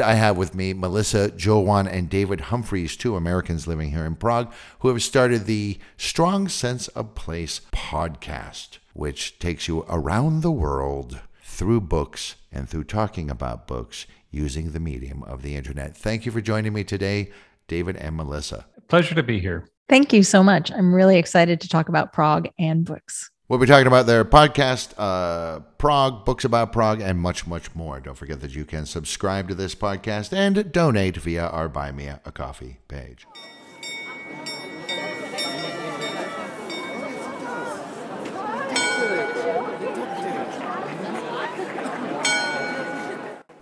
I 0.00 0.14
have 0.14 0.36
with 0.36 0.54
me 0.54 0.72
Melissa 0.72 1.30
Joulwan 1.30 1.90
and 1.90 2.08
David 2.08 2.42
Humphreys, 2.42 2.96
two 2.96 3.16
Americans 3.16 3.66
living 3.66 3.90
here 3.90 4.04
in 4.04 4.16
Prague, 4.16 4.52
who 4.80 4.88
have 4.88 5.02
started 5.02 5.44
the 5.44 5.78
Strong 5.96 6.48
Sense 6.48 6.88
of 6.88 7.14
Place 7.14 7.60
podcast, 7.72 8.78
which 8.92 9.38
takes 9.38 9.68
you 9.68 9.84
around 9.88 10.42
the 10.42 10.50
world 10.50 11.20
through 11.42 11.80
books 11.80 12.36
and 12.52 12.68
through 12.68 12.84
talking 12.84 13.30
about 13.30 13.66
books 13.66 14.06
using 14.30 14.72
the 14.72 14.80
medium 14.80 15.22
of 15.24 15.42
the 15.42 15.56
internet. 15.56 15.96
Thank 15.96 16.26
you 16.26 16.32
for 16.32 16.40
joining 16.40 16.72
me 16.72 16.84
today, 16.84 17.30
David 17.66 17.96
and 17.96 18.16
Melissa. 18.16 18.66
Pleasure 18.88 19.14
to 19.14 19.22
be 19.22 19.40
here. 19.40 19.66
Thank 19.88 20.12
you 20.12 20.22
so 20.22 20.42
much. 20.42 20.70
I'm 20.70 20.94
really 20.94 21.18
excited 21.18 21.60
to 21.62 21.68
talk 21.68 21.88
about 21.88 22.12
Prague 22.12 22.48
and 22.58 22.84
books. 22.84 23.30
We'll 23.48 23.58
be 23.58 23.64
talking 23.64 23.86
about 23.86 24.04
their 24.04 24.26
podcast, 24.26 24.92
uh, 24.98 25.60
Prague, 25.78 26.26
books 26.26 26.44
about 26.44 26.70
Prague, 26.70 27.00
and 27.00 27.18
much, 27.18 27.46
much 27.46 27.74
more. 27.74 27.98
Don't 27.98 28.14
forget 28.14 28.42
that 28.42 28.54
you 28.54 28.66
can 28.66 28.84
subscribe 28.84 29.48
to 29.48 29.54
this 29.54 29.74
podcast 29.74 30.34
and 30.34 30.70
donate 30.70 31.16
via 31.16 31.46
our 31.46 31.66
Buy 31.66 31.90
Me 31.90 32.08
a 32.08 32.30
Coffee 32.30 32.76
page. 32.88 33.26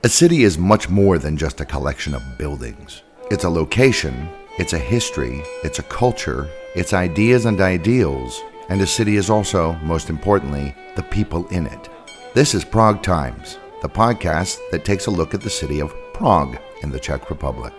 A 0.02 0.08
city 0.08 0.42
is 0.42 0.58
much 0.58 0.88
more 0.88 1.18
than 1.18 1.36
just 1.36 1.60
a 1.60 1.64
collection 1.64 2.12
of 2.12 2.38
buildings. 2.38 3.04
It's 3.30 3.44
a 3.44 3.50
location, 3.50 4.28
it's 4.58 4.72
a 4.72 4.78
history, 4.78 5.42
it's 5.62 5.78
a 5.78 5.84
culture, 5.84 6.48
it's 6.74 6.92
ideas 6.92 7.44
and 7.44 7.60
ideals, 7.60 8.42
and 8.68 8.80
a 8.80 8.86
city 8.86 9.16
is 9.16 9.30
also, 9.30 9.72
most 9.82 10.10
importantly, 10.10 10.74
the 10.96 11.02
people 11.02 11.46
in 11.48 11.66
it. 11.66 11.88
This 12.34 12.54
is 12.54 12.64
Prague 12.64 13.02
Times, 13.02 13.58
the 13.82 13.88
podcast 13.88 14.58
that 14.70 14.84
takes 14.84 15.06
a 15.06 15.10
look 15.10 15.34
at 15.34 15.40
the 15.40 15.50
city 15.50 15.80
of 15.80 15.94
Prague 16.12 16.58
in 16.82 16.90
the 16.90 17.00
Czech 17.00 17.30
Republic. 17.30 17.72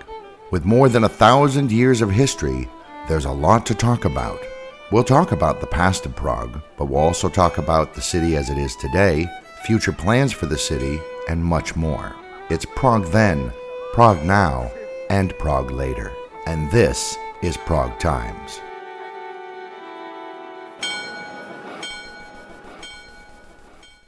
With 0.52 0.66
more 0.66 0.90
than 0.90 1.04
a 1.04 1.10
thousand 1.10 1.72
years 1.72 2.02
of 2.02 2.12
history, 2.12 2.70
there's 3.08 3.26
a 3.26 3.32
lot 3.32 3.66
to 3.66 3.76
talk 3.76 4.06
about. 4.06 4.40
We'll 4.92 5.04
talk 5.04 5.32
about 5.32 5.60
the 5.60 5.68
past 5.68 6.06
of 6.06 6.16
Prague, 6.16 6.62
but 6.78 6.86
we'll 6.86 7.02
also 7.02 7.30
talk 7.30 7.58
about 7.58 7.94
the 7.94 8.02
city 8.02 8.38
as 8.38 8.50
it 8.50 8.58
is 8.58 8.76
today, 8.76 9.28
future 9.66 9.92
plans 9.92 10.32
for 10.32 10.46
the 10.46 10.58
city, 10.58 11.00
and 11.28 11.44
much 11.44 11.76
more. 11.76 12.16
It's 12.50 12.66
Prague 12.76 13.06
then, 13.08 13.52
Prague 13.94 14.24
now, 14.24 14.72
and 15.10 15.38
Prague 15.38 15.72
later. 15.72 16.14
And 16.46 16.72
this 16.72 17.18
is 17.42 17.58
Prague 17.58 18.00
Times. 18.00 18.62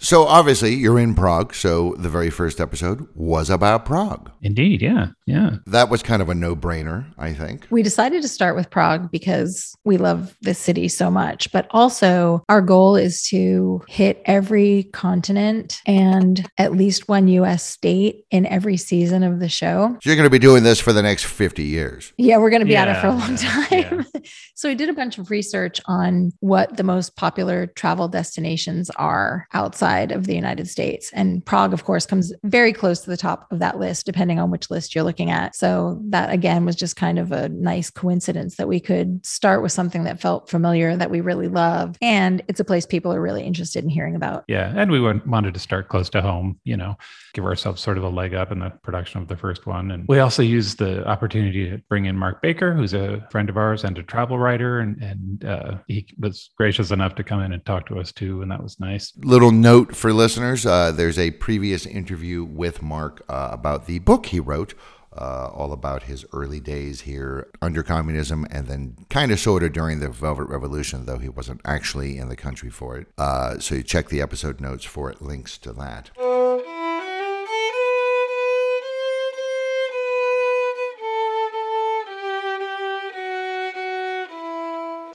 So 0.01 0.23
obviously 0.23 0.73
you're 0.75 0.97
in 0.97 1.13
Prague, 1.13 1.53
so 1.53 1.93
the 1.97 2.07
very 2.07 2.29
first 2.29 2.61
episode 2.61 3.05
was 3.15 3.49
about 3.49 3.85
Prague. 3.85 4.31
Indeed, 4.41 4.81
yeah. 4.81 5.07
Yeah. 5.25 5.57
That 5.67 5.89
was 5.89 6.01
kind 6.01 6.21
of 6.21 6.29
a 6.29 6.35
no-brainer, 6.35 7.05
I 7.17 7.33
think. 7.33 7.67
We 7.69 7.83
decided 7.83 8.21
to 8.21 8.29
start 8.29 8.55
with 8.55 8.69
Prague 8.69 9.11
because 9.11 9.75
we 9.83 9.97
love 9.97 10.35
this 10.41 10.57
city 10.57 10.87
so 10.87 11.11
much, 11.11 11.51
but 11.51 11.67
also 11.71 12.43
our 12.47 12.61
goal 12.61 12.95
is 12.95 13.23
to 13.23 13.83
hit 13.89 14.21
every 14.23 14.83
continent 14.93 15.81
and 15.85 16.47
at 16.57 16.71
least 16.71 17.09
one 17.09 17.27
US 17.27 17.65
state 17.65 18.23
in 18.31 18.45
every 18.45 18.77
season 18.77 19.21
of 19.21 19.41
the 19.41 19.49
show. 19.49 19.97
So 20.01 20.09
you're 20.09 20.15
going 20.15 20.25
to 20.25 20.29
be 20.29 20.39
doing 20.39 20.63
this 20.63 20.79
for 20.79 20.93
the 20.93 21.03
next 21.03 21.25
50 21.25 21.63
years. 21.63 22.13
Yeah, 22.17 22.37
we're 22.37 22.49
going 22.49 22.61
to 22.61 22.65
be 22.65 22.77
at 22.77 22.87
it 22.87 23.01
for 23.01 23.07
a 23.07 23.11
long 23.11 23.37
yeah, 23.37 23.89
time. 23.89 24.05
so 24.55 24.69
we 24.69 24.75
did 24.75 24.87
a 24.87 24.93
bunch 24.93 25.17
of 25.17 25.29
research 25.29 25.81
on 25.87 26.31
what 26.39 26.77
the 26.77 26.83
most 26.83 27.17
popular 27.17 27.67
travel 27.67 28.07
destinations 28.07 28.89
are 28.91 29.45
outside 29.53 29.88
of 30.11 30.27
the 30.27 30.35
United 30.35 30.67
States. 30.67 31.11
And 31.13 31.45
Prague, 31.45 31.73
of 31.73 31.83
course, 31.83 32.05
comes 32.05 32.31
very 32.43 32.71
close 32.73 33.01
to 33.01 33.09
the 33.09 33.17
top 33.17 33.51
of 33.51 33.59
that 33.59 33.79
list, 33.79 34.05
depending 34.05 34.39
on 34.39 34.51
which 34.51 34.69
list 34.69 34.93
you're 34.93 35.03
looking 35.03 35.29
at. 35.29 35.55
So 35.55 35.99
that 36.09 36.31
again 36.31 36.65
was 36.65 36.75
just 36.75 36.95
kind 36.95 37.19
of 37.19 37.31
a 37.31 37.49
nice 37.49 37.89
coincidence 37.89 38.55
that 38.57 38.67
we 38.67 38.79
could 38.79 39.25
start 39.25 39.61
with 39.61 39.71
something 39.71 40.03
that 40.03 40.21
felt 40.21 40.49
familiar 40.49 40.95
that 40.95 41.11
we 41.11 41.21
really 41.21 41.47
love. 41.47 41.97
And 42.01 42.41
it's 42.47 42.59
a 42.59 42.65
place 42.65 42.85
people 42.85 43.13
are 43.13 43.21
really 43.21 43.43
interested 43.43 43.83
in 43.83 43.89
hearing 43.89 44.15
about. 44.15 44.43
Yeah. 44.47 44.71
And 44.75 44.91
we 44.91 44.99
wanted 45.01 45.53
to 45.53 45.59
start 45.59 45.89
close 45.89 46.09
to 46.11 46.21
home, 46.21 46.59
you 46.63 46.77
know, 46.77 46.97
give 47.33 47.45
ourselves 47.45 47.81
sort 47.81 47.97
of 47.97 48.03
a 48.03 48.09
leg 48.09 48.33
up 48.33 48.51
in 48.51 48.59
the 48.59 48.69
production 48.83 49.21
of 49.21 49.27
the 49.27 49.37
first 49.37 49.65
one. 49.65 49.91
And 49.91 50.05
we 50.07 50.19
also 50.19 50.41
used 50.41 50.79
the 50.79 51.05
opportunity 51.07 51.69
to 51.69 51.77
bring 51.89 52.05
in 52.05 52.15
Mark 52.15 52.41
Baker, 52.41 52.73
who's 52.73 52.93
a 52.93 53.27
friend 53.31 53.49
of 53.49 53.57
ours 53.57 53.83
and 53.83 53.97
a 53.97 54.03
travel 54.03 54.39
writer. 54.39 54.79
And, 54.79 55.01
and 55.01 55.45
uh, 55.45 55.77
he 55.87 56.07
was 56.19 56.49
gracious 56.57 56.91
enough 56.91 57.15
to 57.15 57.23
come 57.23 57.41
in 57.41 57.53
and 57.53 57.65
talk 57.65 57.87
to 57.87 57.99
us 57.99 58.11
too. 58.11 58.41
And 58.41 58.51
that 58.51 58.61
was 58.61 58.79
nice. 58.79 59.13
Little 59.17 59.51
note 59.51 59.95
for 59.95 60.13
listeners 60.13 60.65
uh, 60.65 60.91
there's 60.91 61.19
a 61.19 61.31
previous 61.31 61.85
interview 61.85 62.43
with 62.43 62.81
Mark 62.81 63.23
uh, 63.29 63.49
about 63.51 63.87
the 63.87 63.99
book 63.99 64.27
he 64.27 64.39
wrote. 64.39 64.73
Uh, 65.11 65.49
all 65.55 65.73
about 65.73 66.03
his 66.03 66.23
early 66.33 66.59
days 66.59 67.01
here 67.01 67.49
under 67.63 67.81
communism 67.81 68.45
and 68.51 68.67
then 68.67 68.95
kind 69.09 69.31
of 69.31 69.39
sort 69.39 69.63
of 69.63 69.73
during 69.73 69.99
the 69.99 70.07
Velvet 70.07 70.45
Revolution, 70.45 71.07
though 71.07 71.17
he 71.17 71.27
wasn't 71.27 71.59
actually 71.65 72.19
in 72.19 72.29
the 72.29 72.35
country 72.35 72.69
for 72.69 72.95
it. 72.95 73.07
Uh, 73.17 73.57
so 73.57 73.73
you 73.73 73.83
check 73.83 74.09
the 74.09 74.21
episode 74.21 74.61
notes 74.61 74.85
for 74.85 75.09
it, 75.09 75.19
links 75.19 75.57
to 75.57 75.73
that. 75.73 76.11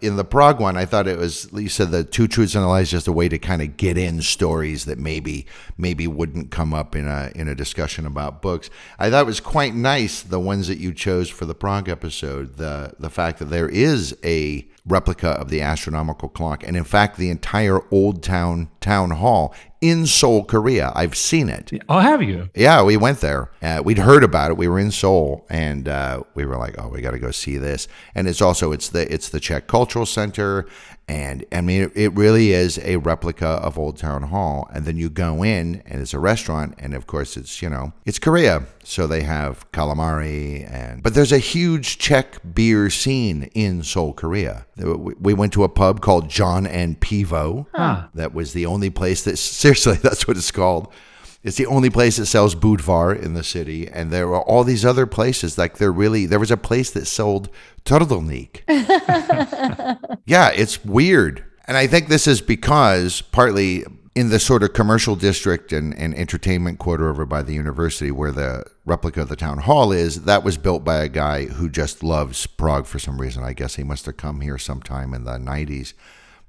In 0.05 0.17
the 0.17 0.25
Prague 0.25 0.61
one, 0.61 0.77
I 0.77 0.85
thought 0.85 1.09
it 1.09 1.19
was 1.19 1.49
you 1.53 1.69
said 1.69 1.91
the 1.91 2.05
two 2.05 2.29
truths 2.29 2.55
and 2.55 2.65
a 2.65 2.69
lie 2.69 2.83
is 2.83 2.91
just 2.91 3.09
a 3.09 3.13
way 3.13 3.29
to 3.29 3.39
kind 3.39 3.63
of 3.63 3.77
get 3.77 3.97
in 3.97 4.21
stories 4.21 4.85
that 4.85 4.99
maybe 4.99 5.47
maybe 5.79 6.07
wouldn't 6.07 6.51
come 6.51 6.75
up 6.75 6.95
in 6.95 7.09
a 7.09 7.33
in 7.35 7.49
a 7.49 7.55
discussion 7.55 8.07
about 8.07 8.43
books. 8.43 8.69
I 8.99 9.11
thought 9.11 9.23
it 9.23 9.27
was 9.27 9.41
quite 9.41 9.75
nice 9.75 10.23
the 10.23 10.39
ones 10.41 10.69
that 10.69 10.79
you 10.79 10.93
chose 10.93 11.31
for 11.31 11.47
the 11.47 11.55
Prague 11.55 11.89
episode. 11.89 12.57
The 12.57 12.95
the 12.99 13.11
fact 13.11 13.39
that 13.39 13.47
there 13.47 13.69
is 13.69 14.17
a 14.23 14.69
replica 14.87 15.31
of 15.31 15.49
the 15.49 15.63
astronomical 15.63 16.29
clock, 16.29 16.63
and 16.67 16.77
in 16.77 16.85
fact, 16.85 17.17
the 17.17 17.31
entire 17.31 17.81
Old 17.91 18.23
Town 18.23 18.69
town 18.85 19.11
hall 19.13 19.55
in 19.81 20.07
Seoul, 20.07 20.45
Korea. 20.45 20.93
I've 20.95 21.17
seen 21.17 21.49
it. 21.49 21.73
Oh, 21.89 21.99
have 21.99 22.23
you? 22.23 22.51
Yeah, 22.55 22.83
we 22.83 22.97
went 22.97 23.21
there. 23.21 23.51
Uh, 23.63 23.83
we'd 23.85 23.99
heard 23.99 24.23
about 24.23 24.51
it. 24.51 24.57
We 24.57 24.69
were 24.69 24.79
in 24.79 24.91
Seoul, 24.91 25.47
and 25.49 25.89
uh, 25.89 26.23
we 26.35 26.45
were 26.45 26.57
like, 26.57 26.77
"Oh, 26.79 26.89
we 26.89 27.01
got 27.01 27.13
to 27.13 27.19
go 27.19 27.31
see 27.31 27.57
this." 27.57 27.89
And 28.15 28.29
it's 28.29 28.41
also 28.41 28.73
it's 28.73 28.89
the 28.91 29.13
it's 29.13 29.29
the 29.31 29.41
Czech 29.41 29.67
Cultural 29.67 30.07
Center, 30.07 30.67
and 31.07 31.45
I 31.53 31.61
mean, 31.61 31.83
it, 31.83 31.93
it 31.95 32.15
really 32.15 32.53
is 32.53 32.79
a 32.79 32.97
replica 32.97 33.47
of 33.47 33.79
Old 33.79 33.99
Town 33.99 34.23
Hall. 34.25 34.69
And 34.73 34.87
then 34.87 34.97
you 34.97 35.11
go 35.11 35.43
in, 35.43 35.83
and 35.85 36.01
it's 36.01 36.15
a 36.15 36.19
restaurant, 36.19 36.75
and 36.79 36.95
of 36.95 37.07
course, 37.07 37.37
it's 37.37 37.61
you 37.61 37.69
know 37.69 37.93
it's 38.07 38.19
Korea, 38.19 38.67
so 38.83 39.07
they 39.07 39.23
have 39.23 39.71
calamari, 39.73 40.71
and 40.71 41.03
but 41.03 41.15
there's 41.15 41.33
a 41.33 41.39
huge 41.39 41.99
Czech 41.99 42.39
beer 42.55 42.89
scene 42.89 43.51
in 43.55 43.83
Seoul, 43.83 44.15
Korea. 44.15 44.67
We 44.77 45.15
we 45.21 45.35
went 45.35 45.53
to 45.55 45.65
a 45.65 45.69
pub 45.69 46.01
called 46.01 46.31
John 46.31 46.67
and 46.67 46.99
Pivo. 47.01 47.67
Huh. 47.75 48.07
That 48.15 48.33
was 48.33 48.55
the 48.55 48.65
only 48.65 48.91
place 48.91 49.23
that 49.25 49.37
seriously 49.39 49.97
that's 49.97 50.27
what 50.27 50.37
it's 50.39 50.51
called. 50.51 50.89
It's 51.45 51.59
the 51.59 51.67
only 51.67 51.91
place 51.91 52.17
that 52.17 52.27
sells 52.27 52.55
Budvar 52.55 53.23
in 53.23 53.35
the 53.35 53.45
city, 53.45 53.87
and 53.87 54.11
there 54.11 54.29
are 54.29 54.43
all 54.43 54.65
these 54.65 54.85
other 54.85 55.07
places. 55.07 55.59
Like 55.59 55.77
there 55.77 55.93
really, 55.93 56.25
there 56.25 56.41
was 56.41 56.51
a 56.51 56.57
place 56.57 56.91
that 56.93 57.07
sold 57.07 57.51
turtleneck. 57.85 58.63
yeah, 60.27 60.51
it's 60.51 60.83
weird, 60.85 61.45
and 61.67 61.77
I 61.77 61.87
think 61.87 62.09
this 62.09 62.27
is 62.27 62.41
because 62.41 63.21
partly 63.21 63.85
in 64.15 64.31
the 64.31 64.39
sort 64.39 64.63
of 64.63 64.73
commercial 64.73 65.17
district 65.17 65.73
and, 65.73 65.95
and 65.99 66.15
entertainment 66.15 66.79
quarter 66.79 67.09
over 67.09 67.27
by 67.27 67.43
the 67.43 67.53
university 67.53 68.11
where 68.11 68.33
the 68.33 68.65
replica 68.87 69.23
of 69.23 69.29
the 69.29 69.37
town 69.37 69.59
hall 69.59 69.93
is, 69.93 70.23
that 70.23 70.45
was 70.45 70.57
built 70.57 70.85
by 70.85 70.97
a 70.97 71.09
guy 71.09 71.47
who 71.47 71.69
just 71.69 72.03
loves 72.03 72.47
Prague 72.47 72.87
for 72.87 72.99
some 72.99 73.21
reason. 73.21 73.43
I 73.43 73.53
guess 73.53 73.75
he 73.75 73.83
must 73.83 74.07
have 74.07 74.17
come 74.17 74.41
here 74.41 74.57
sometime 74.57 75.13
in 75.13 75.25
the 75.25 75.33
90s. 75.33 75.95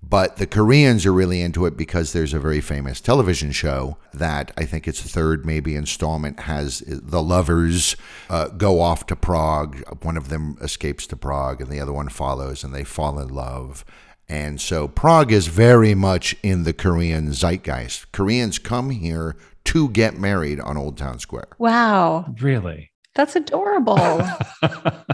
But 0.08 0.38
the 0.38 0.46
Koreans 0.46 1.06
are 1.06 1.12
really 1.12 1.42
into 1.42 1.66
it 1.66 1.76
because 1.76 2.14
there's 2.14 2.34
a 2.34 2.40
very 2.40 2.62
famous 2.62 3.02
television 3.02 3.52
show 3.52 3.98
that 4.14 4.52
I 4.56 4.66
think 4.66 4.88
its 4.88 5.02
third 5.02 5.46
maybe 5.46 5.76
installment 5.76 6.42
has 6.42 6.84
the 6.86 7.24
lovers 7.24 7.96
uh, 8.30 8.50
go 8.50 8.82
off 8.82 9.08
to 9.08 9.16
Prague. 9.16 9.82
One 10.04 10.16
of 10.16 10.30
them 10.30 10.58
escapes 10.62 11.08
to 11.08 11.16
Prague 11.16 11.60
and 11.60 11.72
the 11.72 11.80
other 11.80 11.94
one 11.94 12.10
follows 12.10 12.64
and 12.64 12.74
they 12.74 12.84
fall 12.84 13.18
in 13.20 13.30
love. 13.30 13.84
And 14.30 14.62
so 14.62 14.88
Prague 14.88 15.32
is 15.32 15.48
very 15.48 15.96
much 15.96 16.36
in 16.44 16.64
the 16.64 16.74
Korean 16.74 17.32
zeitgeist. 17.32 18.12
Koreans 18.12 18.60
come 18.60 18.92
here 18.92 19.36
to 19.66 19.90
get 19.90 20.20
married 20.20 20.60
on 20.60 20.78
Old 20.78 20.98
Town 20.98 21.18
Square. 21.18 21.48
Wow. 21.58 22.34
Really? 22.40 22.92
That's 23.16 23.36
adorable. 23.36 24.22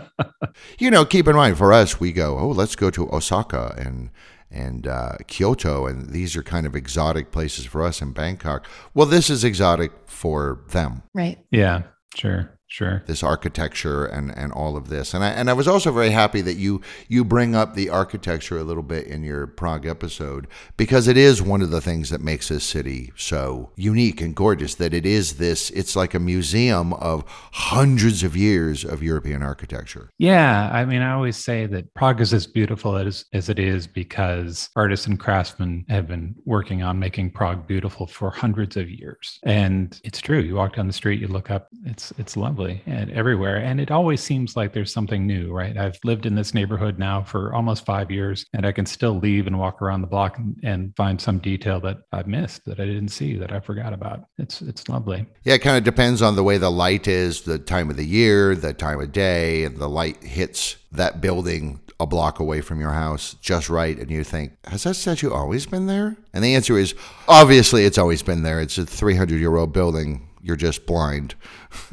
You 0.77 0.91
know, 0.91 1.05
keep 1.05 1.27
in 1.27 1.35
mind 1.35 1.57
for 1.57 1.71
us, 1.73 1.99
we 1.99 2.11
go, 2.11 2.37
oh, 2.37 2.49
let's 2.49 2.75
go 2.75 2.89
to 2.91 3.09
Osaka 3.11 3.75
and 3.77 4.09
and 4.51 4.87
uh, 4.87 5.13
Kyoto, 5.27 5.87
and 5.87 6.09
these 6.09 6.35
are 6.35 6.43
kind 6.43 6.65
of 6.65 6.75
exotic 6.75 7.31
places 7.31 7.65
for 7.65 7.83
us 7.83 8.01
in 8.01 8.11
Bangkok. 8.11 8.67
Well, 8.93 9.05
this 9.07 9.29
is 9.29 9.43
exotic 9.43 9.91
for 10.05 10.61
them. 10.69 11.03
right. 11.13 11.39
yeah, 11.51 11.83
sure. 12.15 12.57
Sure. 12.71 13.03
this 13.05 13.21
architecture 13.21 14.05
and, 14.05 14.31
and 14.37 14.53
all 14.53 14.77
of 14.77 14.87
this. 14.87 15.13
And 15.13 15.25
I 15.25 15.31
and 15.31 15.49
I 15.49 15.53
was 15.53 15.67
also 15.67 15.91
very 15.91 16.11
happy 16.11 16.39
that 16.39 16.53
you 16.53 16.79
you 17.09 17.25
bring 17.25 17.53
up 17.53 17.73
the 17.73 17.89
architecture 17.89 18.57
a 18.57 18.63
little 18.63 18.81
bit 18.81 19.07
in 19.07 19.23
your 19.23 19.45
Prague 19.45 19.85
episode 19.85 20.47
because 20.77 21.09
it 21.09 21.17
is 21.17 21.41
one 21.41 21.61
of 21.61 21.69
the 21.69 21.81
things 21.81 22.09
that 22.11 22.21
makes 22.21 22.47
this 22.47 22.63
city 22.63 23.11
so 23.17 23.71
unique 23.75 24.21
and 24.21 24.33
gorgeous 24.33 24.75
that 24.75 24.93
it 24.93 25.05
is 25.05 25.33
this 25.33 25.69
it's 25.71 25.97
like 25.97 26.13
a 26.13 26.19
museum 26.19 26.93
of 26.93 27.25
hundreds 27.51 28.23
of 28.23 28.37
years 28.37 28.85
of 28.85 29.03
European 29.03 29.43
architecture. 29.43 30.09
Yeah, 30.17 30.69
I 30.71 30.85
mean, 30.85 31.01
I 31.01 31.11
always 31.11 31.35
say 31.35 31.65
that 31.65 31.93
Prague 31.93 32.21
is 32.21 32.33
as 32.33 32.47
beautiful 32.47 32.95
as, 32.95 33.25
as 33.33 33.49
it 33.49 33.59
is 33.59 33.85
because 33.85 34.69
artists 34.77 35.07
and 35.07 35.19
craftsmen 35.19 35.83
have 35.89 36.07
been 36.07 36.35
working 36.45 36.83
on 36.83 36.99
making 36.99 37.31
Prague 37.31 37.67
beautiful 37.67 38.07
for 38.07 38.31
hundreds 38.31 38.77
of 38.77 38.89
years. 38.89 39.39
And 39.43 39.99
it's 40.05 40.21
true. 40.21 40.39
You 40.39 40.55
walk 40.55 40.77
down 40.77 40.87
the 40.87 40.93
street, 40.93 41.19
you 41.19 41.27
look 41.27 41.51
up, 41.51 41.67
it's 41.85 42.13
it's 42.17 42.37
lovely 42.37 42.60
and 42.65 43.09
uh, 43.09 43.13
everywhere. 43.13 43.57
And 43.57 43.79
it 43.79 43.91
always 43.91 44.21
seems 44.21 44.55
like 44.55 44.73
there's 44.73 44.93
something 44.93 45.25
new, 45.25 45.51
right? 45.51 45.77
I've 45.77 45.97
lived 46.03 46.25
in 46.25 46.35
this 46.35 46.53
neighborhood 46.53 46.99
now 46.99 47.23
for 47.23 47.53
almost 47.53 47.85
five 47.85 48.11
years, 48.11 48.45
and 48.53 48.65
I 48.65 48.71
can 48.71 48.85
still 48.85 49.17
leave 49.17 49.47
and 49.47 49.57
walk 49.59 49.81
around 49.81 50.01
the 50.01 50.07
block 50.07 50.37
and, 50.37 50.55
and 50.63 50.95
find 50.95 51.19
some 51.19 51.39
detail 51.39 51.79
that 51.81 51.97
I've 52.11 52.27
missed, 52.27 52.65
that 52.65 52.79
I 52.79 52.85
didn't 52.85 53.09
see, 53.09 53.37
that 53.37 53.51
I 53.51 53.59
forgot 53.59 53.93
about. 53.93 54.25
It's 54.37 54.61
it's 54.61 54.87
lovely. 54.89 55.25
Yeah, 55.43 55.55
it 55.55 55.59
kind 55.59 55.77
of 55.77 55.83
depends 55.83 56.21
on 56.21 56.35
the 56.35 56.43
way 56.43 56.57
the 56.57 56.71
light 56.71 57.07
is, 57.07 57.41
the 57.41 57.59
time 57.59 57.89
of 57.89 57.97
the 57.97 58.05
year, 58.05 58.55
the 58.55 58.73
time 58.73 58.99
of 58.99 59.11
day, 59.11 59.63
and 59.63 59.77
the 59.77 59.89
light 59.89 60.23
hits 60.23 60.77
that 60.91 61.21
building 61.21 61.79
a 62.01 62.07
block 62.07 62.39
away 62.39 62.61
from 62.61 62.79
your 62.81 62.91
house 62.91 63.35
just 63.35 63.69
right. 63.69 63.97
And 63.97 64.09
you 64.09 64.23
think, 64.23 64.53
has 64.65 64.83
that 64.83 64.95
statue 64.95 65.31
always 65.31 65.67
been 65.67 65.85
there? 65.85 66.17
And 66.33 66.43
the 66.43 66.55
answer 66.55 66.77
is 66.77 66.95
obviously 67.27 67.85
it's 67.85 67.99
always 67.99 68.23
been 68.23 68.41
there. 68.41 68.59
It's 68.59 68.79
a 68.79 68.85
300 68.85 69.39
year 69.39 69.55
old 69.55 69.71
building. 69.71 70.27
You're 70.43 70.55
just 70.55 70.85
blind. 70.85 71.35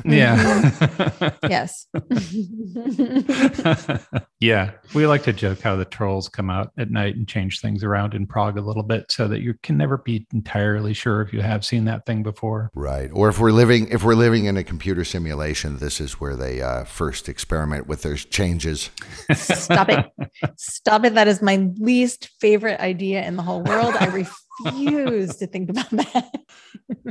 Yeah. 0.04 1.32
yes. 1.48 1.86
yeah, 4.40 4.72
we 4.94 5.06
like 5.06 5.22
to 5.24 5.32
joke 5.32 5.60
how 5.60 5.76
the 5.76 5.84
trolls 5.84 6.28
come 6.28 6.50
out 6.50 6.72
at 6.78 6.90
night 6.90 7.16
and 7.16 7.28
change 7.28 7.60
things 7.60 7.84
around 7.84 8.14
in 8.14 8.26
Prague 8.26 8.58
a 8.58 8.62
little 8.62 8.82
bit 8.82 9.10
so 9.10 9.28
that 9.28 9.40
you 9.40 9.54
can 9.62 9.76
never 9.76 9.98
be 9.98 10.26
entirely 10.32 10.94
sure 10.94 11.22
if 11.22 11.32
you 11.32 11.42
have 11.42 11.64
seen 11.64 11.84
that 11.84 12.06
thing 12.06 12.22
before. 12.22 12.70
Right. 12.74 13.10
Or 13.12 13.28
if 13.28 13.38
we're 13.38 13.52
living 13.52 13.88
if 13.88 14.02
we're 14.02 14.14
living 14.14 14.46
in 14.46 14.56
a 14.56 14.64
computer 14.64 15.04
simulation, 15.04 15.78
this 15.78 16.00
is 16.00 16.14
where 16.14 16.36
they 16.36 16.62
uh, 16.62 16.84
first 16.84 17.28
experiment 17.28 17.86
with 17.86 18.02
their 18.02 18.16
changes. 18.16 18.90
Stop 19.34 19.88
it. 19.90 20.06
Stop 20.56 21.04
it. 21.04 21.14
That 21.14 21.28
is 21.28 21.42
my 21.42 21.68
least 21.78 22.30
favorite 22.40 22.80
idea 22.80 23.24
in 23.24 23.36
the 23.36 23.42
whole 23.42 23.62
world. 23.62 23.94
I 23.98 24.06
refuse 24.06 24.34
to 24.64 25.46
think 25.46 25.70
about 25.70 25.90
that. 25.90 26.31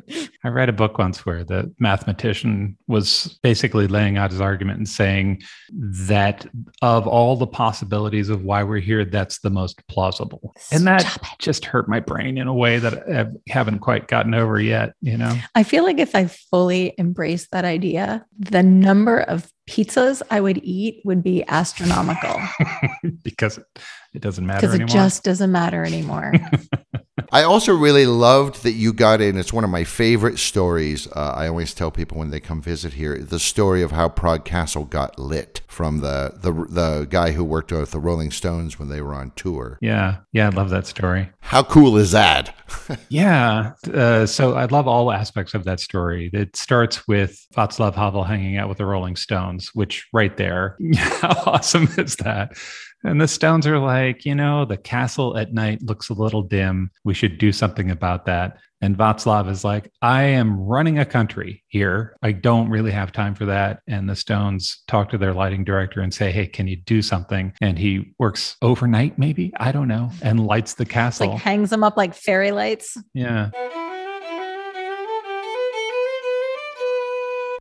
I 0.43 0.49
read 0.49 0.69
a 0.69 0.73
book 0.73 0.97
once 0.97 1.25
where 1.25 1.43
the 1.43 1.73
mathematician 1.79 2.77
was 2.87 3.39
basically 3.43 3.87
laying 3.87 4.17
out 4.17 4.31
his 4.31 4.41
argument 4.41 4.77
and 4.77 4.89
saying 4.89 5.41
that 5.71 6.45
of 6.81 7.07
all 7.07 7.35
the 7.35 7.47
possibilities 7.47 8.29
of 8.29 8.43
why 8.43 8.63
we're 8.63 8.79
here, 8.79 9.05
that's 9.05 9.39
the 9.39 9.49
most 9.49 9.85
plausible. 9.87 10.53
And 10.71 10.85
that 10.87 11.17
it. 11.17 11.21
just 11.39 11.65
hurt 11.65 11.87
my 11.87 11.99
brain 11.99 12.37
in 12.37 12.47
a 12.47 12.53
way 12.53 12.79
that 12.79 13.07
I 13.09 13.27
haven't 13.51 13.79
quite 13.79 14.07
gotten 14.07 14.33
over 14.33 14.59
yet, 14.59 14.93
you 15.01 15.17
know? 15.17 15.37
I 15.55 15.63
feel 15.63 15.83
like 15.83 15.99
if 15.99 16.15
I 16.15 16.27
fully 16.27 16.93
embraced 16.97 17.51
that 17.51 17.65
idea, 17.65 18.25
the 18.39 18.63
number 18.63 19.19
of 19.21 19.51
pizzas 19.69 20.21
I 20.31 20.39
would 20.39 20.59
eat 20.63 21.01
would 21.03 21.21
be 21.21 21.43
astronomical 21.47 22.39
because 23.23 23.57
it, 23.57 23.65
it 24.13 24.21
doesn't 24.21 24.45
matter 24.45 24.61
because 24.61 24.73
it 24.73 24.81
anymore. 24.83 24.93
just 24.93 25.23
doesn't 25.23 25.51
matter 25.51 25.83
anymore. 25.83 26.33
I 27.31 27.43
also 27.43 27.73
really 27.75 28.05
loved 28.05 28.63
that 28.63 28.73
you 28.73 28.93
got 28.93 29.21
in. 29.21 29.37
It's 29.37 29.51
one 29.53 29.63
of 29.63 29.69
my 29.69 29.83
favorite 29.83 30.37
stories. 30.39 31.07
Uh, 31.11 31.33
I 31.35 31.47
always 31.47 31.73
tell 31.73 31.91
people 31.91 32.17
when 32.17 32.29
they 32.29 32.39
come 32.39 32.61
visit 32.61 32.93
here 32.93 33.17
the 33.17 33.39
story 33.39 33.81
of 33.81 33.91
how 33.91 34.09
Prague 34.09 34.45
Castle 34.45 34.85
got 34.85 35.17
lit 35.17 35.61
from 35.67 35.99
the 35.99 36.33
the 36.35 36.51
the 36.51 37.07
guy 37.09 37.31
who 37.31 37.43
worked 37.43 37.71
with 37.71 37.91
the 37.91 37.99
Rolling 37.99 38.31
Stones 38.31 38.79
when 38.79 38.89
they 38.89 39.01
were 39.01 39.13
on 39.13 39.31
tour. 39.35 39.77
yeah. 39.81 40.17
Yeah. 40.31 40.47
I 40.47 40.49
love 40.49 40.69
that 40.69 40.87
story. 40.87 41.29
How 41.39 41.63
cool 41.63 41.97
is 41.97 42.11
that? 42.11 42.53
Yeah. 43.09 43.73
Uh, 43.93 44.25
so 44.25 44.55
I 44.55 44.65
love 44.65 44.87
all 44.87 45.11
aspects 45.11 45.53
of 45.53 45.63
that 45.65 45.79
story. 45.79 46.29
It 46.33 46.55
starts 46.55 47.07
with 47.07 47.45
Václav 47.55 47.95
Havel 47.95 48.23
hanging 48.23 48.57
out 48.57 48.67
with 48.69 48.77
the 48.77 48.85
Rolling 48.85 49.15
Stones, 49.15 49.71
which 49.73 50.05
right 50.13 50.35
there, 50.35 50.77
how 50.95 51.29
awesome 51.45 51.87
is 51.97 52.15
that? 52.17 52.51
And 53.07 53.21
the 53.21 53.27
Stones 53.27 53.65
are 53.65 53.79
like, 53.79 54.25
you 54.25 54.35
know, 54.35 54.65
the 54.65 54.75
castle 54.77 55.37
at 55.37 55.53
night 55.53 55.81
looks 55.81 56.09
a 56.09 56.13
little 56.13 56.41
dim. 56.41 56.91
We 57.05 57.13
should 57.13 57.37
do 57.37 57.51
something 57.51 57.89
about 57.89 58.25
that. 58.25 58.57
And 58.81 58.95
Václav 58.97 59.49
is 59.49 59.63
like, 59.63 59.91
I 60.01 60.23
am 60.23 60.59
running 60.59 60.99
a 60.99 61.05
country 61.05 61.63
here. 61.67 62.15
I 62.21 62.31
don't 62.33 62.69
really 62.69 62.91
have 62.91 63.11
time 63.11 63.33
for 63.33 63.45
that. 63.45 63.79
And 63.87 64.09
the 64.09 64.15
Stones 64.15 64.83
talk 64.87 65.09
to 65.09 65.17
their 65.17 65.33
lighting 65.33 65.63
director 65.63 66.01
and 66.01 66.13
say, 66.13 66.31
Hey, 66.31 66.45
can 66.45 66.67
you 66.67 66.75
do 66.75 67.01
something? 67.01 67.53
And 67.61 67.79
he 67.79 68.13
works 68.19 68.55
overnight, 68.61 69.17
maybe, 69.17 69.51
I 69.57 69.71
don't 69.71 69.87
know, 69.87 70.11
and 70.21 70.45
lights 70.45 70.75
the 70.75 70.85
castle. 70.85 71.29
like 71.29 71.41
hangs 71.41 71.69
them 71.71 71.83
up 71.83 71.97
like 71.97 72.13
fairy 72.13 72.51
lights. 72.51 72.97
yeah. 73.13 73.49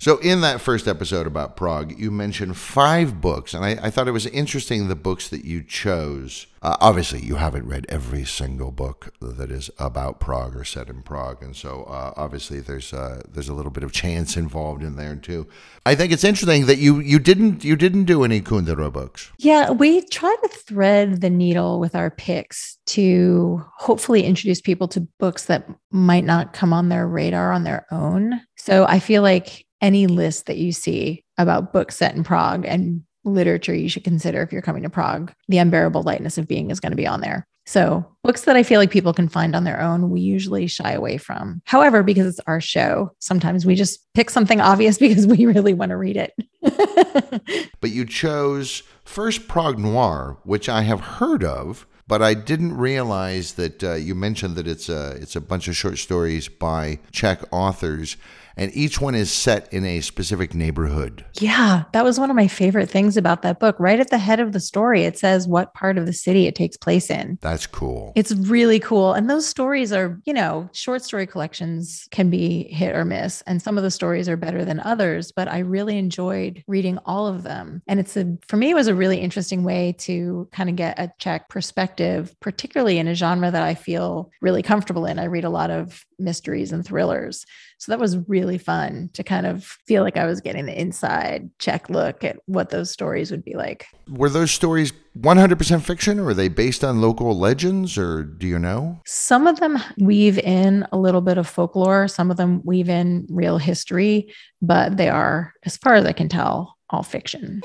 So, 0.06 0.18
in 0.18 0.40
that 0.42 0.60
first 0.60 0.86
episode 0.86 1.26
about 1.26 1.56
Prague, 1.56 1.98
you 1.98 2.12
mentioned 2.12 2.56
five 2.56 3.20
books, 3.20 3.54
and 3.54 3.64
I, 3.64 3.70
I 3.82 3.90
thought 3.90 4.06
it 4.06 4.12
was 4.12 4.26
interesting 4.26 4.86
the 4.86 4.94
books 4.94 5.28
that 5.30 5.44
you 5.44 5.64
chose. 5.64 6.46
Uh, 6.62 6.76
obviously, 6.80 7.20
you 7.22 7.34
haven't 7.34 7.66
read 7.66 7.86
every 7.88 8.24
single 8.24 8.70
book 8.70 9.12
that 9.20 9.50
is 9.50 9.68
about 9.80 10.20
Prague 10.20 10.54
or 10.54 10.62
set 10.62 10.88
in 10.88 11.02
Prague, 11.02 11.42
and 11.42 11.56
so 11.56 11.82
uh, 11.88 12.12
obviously 12.16 12.60
there's 12.60 12.92
uh, 12.92 13.22
there's 13.28 13.48
a 13.48 13.52
little 13.52 13.72
bit 13.72 13.82
of 13.82 13.90
chance 13.90 14.36
involved 14.36 14.84
in 14.84 14.94
there 14.94 15.16
too. 15.16 15.48
I 15.84 15.96
think 15.96 16.12
it's 16.12 16.22
interesting 16.22 16.66
that 16.66 16.78
you 16.78 17.00
you 17.00 17.18
didn't 17.18 17.64
you 17.64 17.74
didn't 17.74 18.04
do 18.04 18.22
any 18.22 18.40
Kundera 18.40 18.92
books. 18.92 19.32
Yeah, 19.38 19.72
we 19.72 20.02
try 20.02 20.36
to 20.40 20.48
thread 20.48 21.20
the 21.20 21.30
needle 21.30 21.80
with 21.80 21.96
our 21.96 22.12
picks 22.12 22.78
to 22.86 23.60
hopefully 23.76 24.22
introduce 24.22 24.60
people 24.60 24.86
to 24.86 25.00
books 25.18 25.46
that 25.46 25.68
might 25.90 26.24
not 26.24 26.52
come 26.52 26.72
on 26.72 26.90
their 26.90 27.08
radar 27.08 27.50
on 27.50 27.64
their 27.64 27.86
own. 27.90 28.40
So 28.56 28.86
I 28.86 29.00
feel 29.00 29.22
like 29.22 29.65
any 29.86 30.06
list 30.08 30.46
that 30.46 30.56
you 30.58 30.72
see 30.72 31.24
about 31.38 31.72
books 31.72 31.96
set 31.96 32.16
in 32.16 32.24
Prague 32.24 32.64
and 32.66 33.02
literature 33.24 33.74
you 33.74 33.88
should 33.88 34.04
consider 34.04 34.42
if 34.42 34.52
you're 34.52 34.62
coming 34.62 34.82
to 34.82 34.90
Prague, 34.90 35.32
The 35.48 35.58
Unbearable 35.58 36.02
Lightness 36.02 36.38
of 36.38 36.48
Being 36.48 36.70
is 36.70 36.80
going 36.80 36.92
to 36.92 36.96
be 36.96 37.06
on 37.06 37.20
there. 37.20 37.46
So, 37.68 38.04
books 38.22 38.42
that 38.42 38.54
I 38.54 38.62
feel 38.62 38.78
like 38.78 38.92
people 38.92 39.12
can 39.12 39.28
find 39.28 39.56
on 39.56 39.64
their 39.64 39.80
own, 39.80 40.10
we 40.10 40.20
usually 40.20 40.68
shy 40.68 40.92
away 40.92 41.18
from. 41.18 41.62
However, 41.64 42.04
because 42.04 42.26
it's 42.26 42.40
our 42.46 42.60
show, 42.60 43.10
sometimes 43.18 43.66
we 43.66 43.74
just 43.74 44.00
pick 44.14 44.30
something 44.30 44.60
obvious 44.60 44.98
because 45.00 45.26
we 45.26 45.46
really 45.46 45.74
want 45.74 45.90
to 45.90 45.96
read 45.96 46.16
it. 46.16 46.32
But 47.80 47.90
you 47.90 48.04
chose 48.04 48.82
first 49.04 49.46
Prague 49.46 49.78
Noir, 49.78 50.38
which 50.42 50.68
I 50.68 50.82
have 50.82 51.00
heard 51.00 51.44
of, 51.44 51.86
but 52.08 52.22
I 52.22 52.34
didn't 52.34 52.76
realize 52.76 53.54
that 53.54 53.84
uh, 53.84 53.94
you 53.94 54.14
mentioned 54.14 54.56
that 54.56 54.66
it's 54.66 54.88
a 54.88 55.10
it's 55.20 55.36
a 55.36 55.40
bunch 55.40 55.68
of 55.68 55.76
short 55.76 55.98
stories 55.98 56.48
by 56.48 56.98
Czech 57.12 57.42
authors, 57.52 58.16
and 58.56 58.74
each 58.74 59.00
one 59.00 59.14
is 59.14 59.30
set 59.30 59.72
in 59.72 59.84
a 59.84 60.00
specific 60.00 60.54
neighborhood. 60.54 61.24
Yeah, 61.34 61.84
that 61.92 62.04
was 62.04 62.18
one 62.18 62.30
of 62.30 62.36
my 62.36 62.48
favorite 62.48 62.90
things 62.90 63.16
about 63.16 63.42
that 63.42 63.60
book. 63.60 63.76
Right 63.78 64.00
at 64.00 64.10
the 64.10 64.18
head 64.18 64.40
of 64.40 64.52
the 64.52 64.60
story, 64.60 65.04
it 65.04 65.18
says 65.18 65.46
what 65.46 65.74
part 65.74 65.98
of 65.98 66.06
the 66.06 66.12
city 66.12 66.46
it 66.46 66.54
takes 66.54 66.76
place 66.76 67.10
in. 67.10 67.38
That's 67.42 67.66
cool. 67.66 68.12
It's 68.16 68.32
really 68.32 68.80
cool. 68.80 69.12
And 69.12 69.28
those 69.28 69.46
stories 69.46 69.92
are, 69.92 70.20
you 70.24 70.32
know, 70.32 70.68
short 70.72 71.02
story 71.02 71.26
collections 71.26 72.08
can 72.10 72.30
be 72.30 72.64
hit 72.72 72.94
or 72.94 73.04
miss. 73.04 73.42
And 73.42 73.60
some 73.60 73.76
of 73.76 73.84
the 73.84 73.90
stories 73.90 74.28
are 74.28 74.36
better 74.36 74.64
than 74.64 74.80
others, 74.80 75.32
but 75.32 75.48
I 75.48 75.58
really 75.58 75.98
enjoyed 75.98 76.64
reading 76.66 76.98
all 77.04 77.26
of 77.26 77.42
them. 77.42 77.82
And 77.86 78.00
it's 78.00 78.16
a, 78.16 78.36
for 78.48 78.56
me, 78.56 78.70
it 78.70 78.74
was 78.74 78.88
a 78.88 78.94
really 78.94 79.18
interesting 79.18 79.64
way 79.64 79.94
to 79.98 80.48
kind 80.52 80.70
of 80.70 80.76
get 80.76 80.98
a 80.98 81.12
Czech 81.18 81.48
perspective, 81.48 82.34
particularly 82.40 82.98
in 82.98 83.08
a 83.08 83.14
genre 83.14 83.50
that 83.50 83.62
I 83.62 83.74
feel 83.74 84.30
really 84.40 84.62
comfortable 84.62 85.06
in. 85.06 85.18
I 85.18 85.24
read 85.24 85.44
a 85.44 85.50
lot 85.50 85.70
of 85.70 86.04
mysteries 86.18 86.72
and 86.72 86.84
thrillers. 86.84 87.44
So 87.78 87.92
that 87.92 87.98
was 87.98 88.16
really 88.28 88.58
fun 88.58 89.10
to 89.12 89.22
kind 89.22 89.46
of 89.46 89.64
feel 89.86 90.02
like 90.02 90.16
I 90.16 90.24
was 90.24 90.40
getting 90.40 90.66
the 90.66 90.80
inside 90.80 91.50
Czech 91.58 91.90
look 91.90 92.24
at 92.24 92.38
what 92.46 92.70
those 92.70 92.90
stories 92.90 93.30
would 93.30 93.44
be 93.44 93.54
like. 93.54 93.86
Were 94.08 94.30
those 94.30 94.50
stories 94.50 94.92
100% 95.18 95.82
fiction, 95.82 96.18
or 96.18 96.28
are 96.28 96.34
they 96.34 96.48
based 96.48 96.82
on 96.84 97.00
local 97.00 97.36
legends, 97.38 97.98
or 97.98 98.22
do 98.22 98.46
you 98.46 98.58
know? 98.58 99.00
Some 99.06 99.46
of 99.46 99.60
them 99.60 99.78
weave 99.98 100.38
in 100.38 100.86
a 100.92 100.98
little 100.98 101.20
bit 101.20 101.38
of 101.38 101.46
folklore, 101.46 102.08
some 102.08 102.30
of 102.30 102.36
them 102.36 102.62
weave 102.64 102.88
in 102.88 103.26
real 103.30 103.58
history, 103.58 104.32
but 104.62 104.96
they 104.96 105.08
are, 105.08 105.52
as 105.64 105.76
far 105.76 105.94
as 105.94 106.04
I 106.04 106.12
can 106.12 106.28
tell, 106.28 106.76
all 106.90 107.02
fiction. 107.02 107.60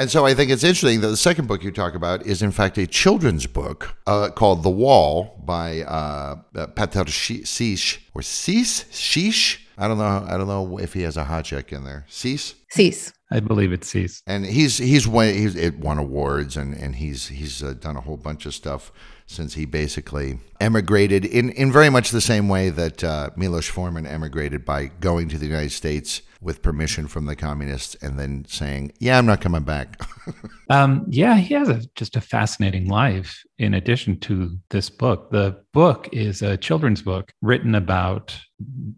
And 0.00 0.10
so 0.10 0.24
I 0.24 0.32
think 0.32 0.50
it's 0.50 0.64
interesting 0.64 1.02
that 1.02 1.08
the 1.08 1.16
second 1.18 1.46
book 1.46 1.62
you 1.62 1.70
talk 1.70 1.94
about 1.94 2.24
is, 2.24 2.40
in 2.40 2.52
fact, 2.52 2.78
a 2.78 2.86
children's 2.86 3.46
book 3.46 3.98
uh, 4.06 4.30
called 4.30 4.62
The 4.62 4.70
Wall 4.70 5.38
by 5.44 5.82
uh, 5.82 6.36
uh, 6.56 6.66
Petr 6.68 7.04
Šiš, 7.04 7.98
or 8.14 8.22
Sis, 8.22 8.86
Shish. 8.90 9.58
I 9.76 9.88
don't 9.88 9.98
know. 9.98 10.24
I 10.26 10.38
don't 10.38 10.48
know 10.48 10.78
if 10.78 10.94
he 10.94 11.02
has 11.02 11.18
a 11.18 11.24
háček 11.24 11.70
in 11.70 11.84
there. 11.84 12.06
Cease. 12.08 12.54
Cease. 12.70 13.12
I 13.30 13.40
believe 13.40 13.74
it's 13.74 13.88
Cease. 13.88 14.22
And 14.26 14.46
he's 14.46 14.78
he's 14.78 15.06
won 15.06 15.34
he's 15.34 15.54
it 15.54 15.78
won 15.78 15.98
awards 15.98 16.56
and 16.56 16.74
and 16.74 16.96
he's 16.96 17.28
he's 17.28 17.62
uh, 17.62 17.74
done 17.74 17.96
a 17.96 18.00
whole 18.00 18.16
bunch 18.16 18.46
of 18.46 18.54
stuff 18.54 18.90
since 19.26 19.52
he 19.52 19.66
basically 19.66 20.40
emigrated 20.60 21.26
in 21.26 21.50
in 21.50 21.70
very 21.70 21.90
much 21.90 22.10
the 22.10 22.22
same 22.22 22.48
way 22.48 22.70
that 22.70 23.04
uh, 23.04 23.30
Milos 23.36 23.68
Forman 23.68 24.06
emigrated 24.06 24.64
by 24.64 24.86
going 24.86 25.28
to 25.28 25.36
the 25.36 25.46
United 25.46 25.72
States 25.72 26.22
with 26.40 26.62
permission 26.62 27.06
from 27.06 27.26
the 27.26 27.36
communists 27.36 27.94
and 27.96 28.18
then 28.18 28.44
saying, 28.48 28.92
"Yeah, 28.98 29.18
I'm 29.18 29.26
not 29.26 29.40
coming 29.40 29.62
back." 29.62 30.00
um, 30.70 31.04
yeah, 31.08 31.36
he 31.36 31.54
has 31.54 31.68
a, 31.68 31.82
just 31.94 32.16
a 32.16 32.20
fascinating 32.20 32.88
life. 32.88 33.42
In 33.58 33.74
addition 33.74 34.18
to 34.20 34.58
this 34.70 34.90
book, 34.90 35.30
the 35.30 35.62
book 35.72 36.08
is 36.12 36.42
a 36.42 36.56
children's 36.56 37.02
book 37.02 37.32
written 37.42 37.74
about 37.74 38.38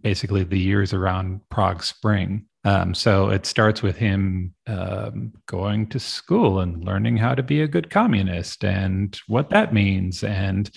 basically 0.02 0.44
the 0.44 0.58
years 0.58 0.92
around 0.92 1.40
Prague 1.50 1.82
Spring. 1.82 2.46
Um, 2.64 2.94
so 2.94 3.30
it 3.30 3.44
starts 3.44 3.82
with 3.82 3.96
him 3.96 4.54
um, 4.68 5.32
going 5.46 5.88
to 5.88 5.98
school 5.98 6.60
and 6.60 6.84
learning 6.84 7.16
how 7.16 7.34
to 7.34 7.42
be 7.42 7.60
a 7.60 7.66
good 7.66 7.90
communist 7.90 8.64
and 8.64 9.18
what 9.26 9.50
that 9.50 9.74
means, 9.74 10.22
and 10.22 10.70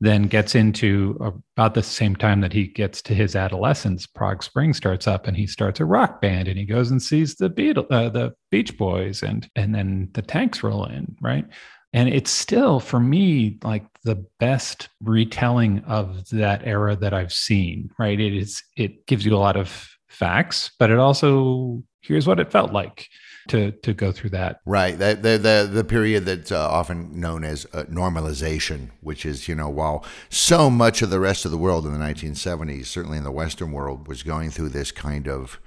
then 0.00 0.24
gets 0.24 0.54
into 0.54 1.18
about 1.56 1.74
the 1.74 1.82
same 1.82 2.14
time 2.14 2.40
that 2.40 2.52
he 2.52 2.66
gets 2.66 3.02
to 3.02 3.14
his 3.14 3.34
adolescence. 3.34 4.06
Prague 4.06 4.42
Spring 4.42 4.72
starts 4.72 5.06
up, 5.06 5.26
and 5.26 5.36
he 5.36 5.46
starts 5.46 5.80
a 5.80 5.84
rock 5.84 6.20
band, 6.20 6.48
and 6.48 6.56
he 6.58 6.64
goes 6.64 6.90
and 6.90 7.02
sees 7.02 7.34
the 7.34 7.50
Beatles, 7.50 7.90
uh, 7.90 8.08
the 8.08 8.34
Beach 8.50 8.76
Boys, 8.78 9.22
and 9.22 9.48
and 9.56 9.74
then 9.74 10.08
the 10.12 10.22
tanks 10.22 10.62
roll 10.62 10.84
in, 10.84 11.16
right? 11.20 11.44
And 11.92 12.08
it's 12.08 12.30
still 12.30 12.80
for 12.80 13.00
me 13.00 13.58
like 13.64 13.86
the 14.04 14.24
best 14.38 14.88
retelling 15.02 15.82
of 15.84 16.28
that 16.30 16.66
era 16.66 16.94
that 16.96 17.14
I've 17.14 17.32
seen, 17.32 17.90
right? 17.98 18.20
It 18.20 18.34
is 18.34 18.62
it 18.76 19.06
gives 19.06 19.24
you 19.24 19.34
a 19.34 19.38
lot 19.38 19.56
of 19.56 19.88
facts, 20.08 20.70
but 20.78 20.90
it 20.90 20.98
also 20.98 21.82
here's 22.02 22.26
what 22.26 22.40
it 22.40 22.52
felt 22.52 22.72
like 22.72 23.08
to 23.48 23.72
to 23.72 23.94
go 23.94 24.12
through 24.12 24.30
that. 24.30 24.60
Right. 24.64 24.98
The 24.98 25.14
the 25.14 25.38
the, 25.38 25.70
the 25.70 25.84
period 25.84 26.24
that's 26.24 26.52
uh, 26.52 26.68
often 26.68 27.18
known 27.18 27.44
as 27.44 27.66
uh, 27.72 27.84
normalization, 27.84 28.90
which 29.00 29.26
is 29.26 29.48
you 29.48 29.54
know 29.54 29.68
while 29.68 30.04
so 30.28 30.70
much 30.70 31.02
of 31.02 31.10
the 31.10 31.20
rest 31.20 31.44
of 31.44 31.50
the 31.50 31.58
world 31.58 31.86
in 31.86 31.92
the 31.92 32.04
1970s, 32.04 32.86
certainly 32.86 33.18
in 33.18 33.24
the 33.24 33.32
Western 33.32 33.72
world, 33.72 34.08
was 34.08 34.22
going 34.22 34.50
through 34.50 34.70
this 34.70 34.92
kind 34.92 35.28
of 35.28 35.60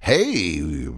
hey, 0.00 0.88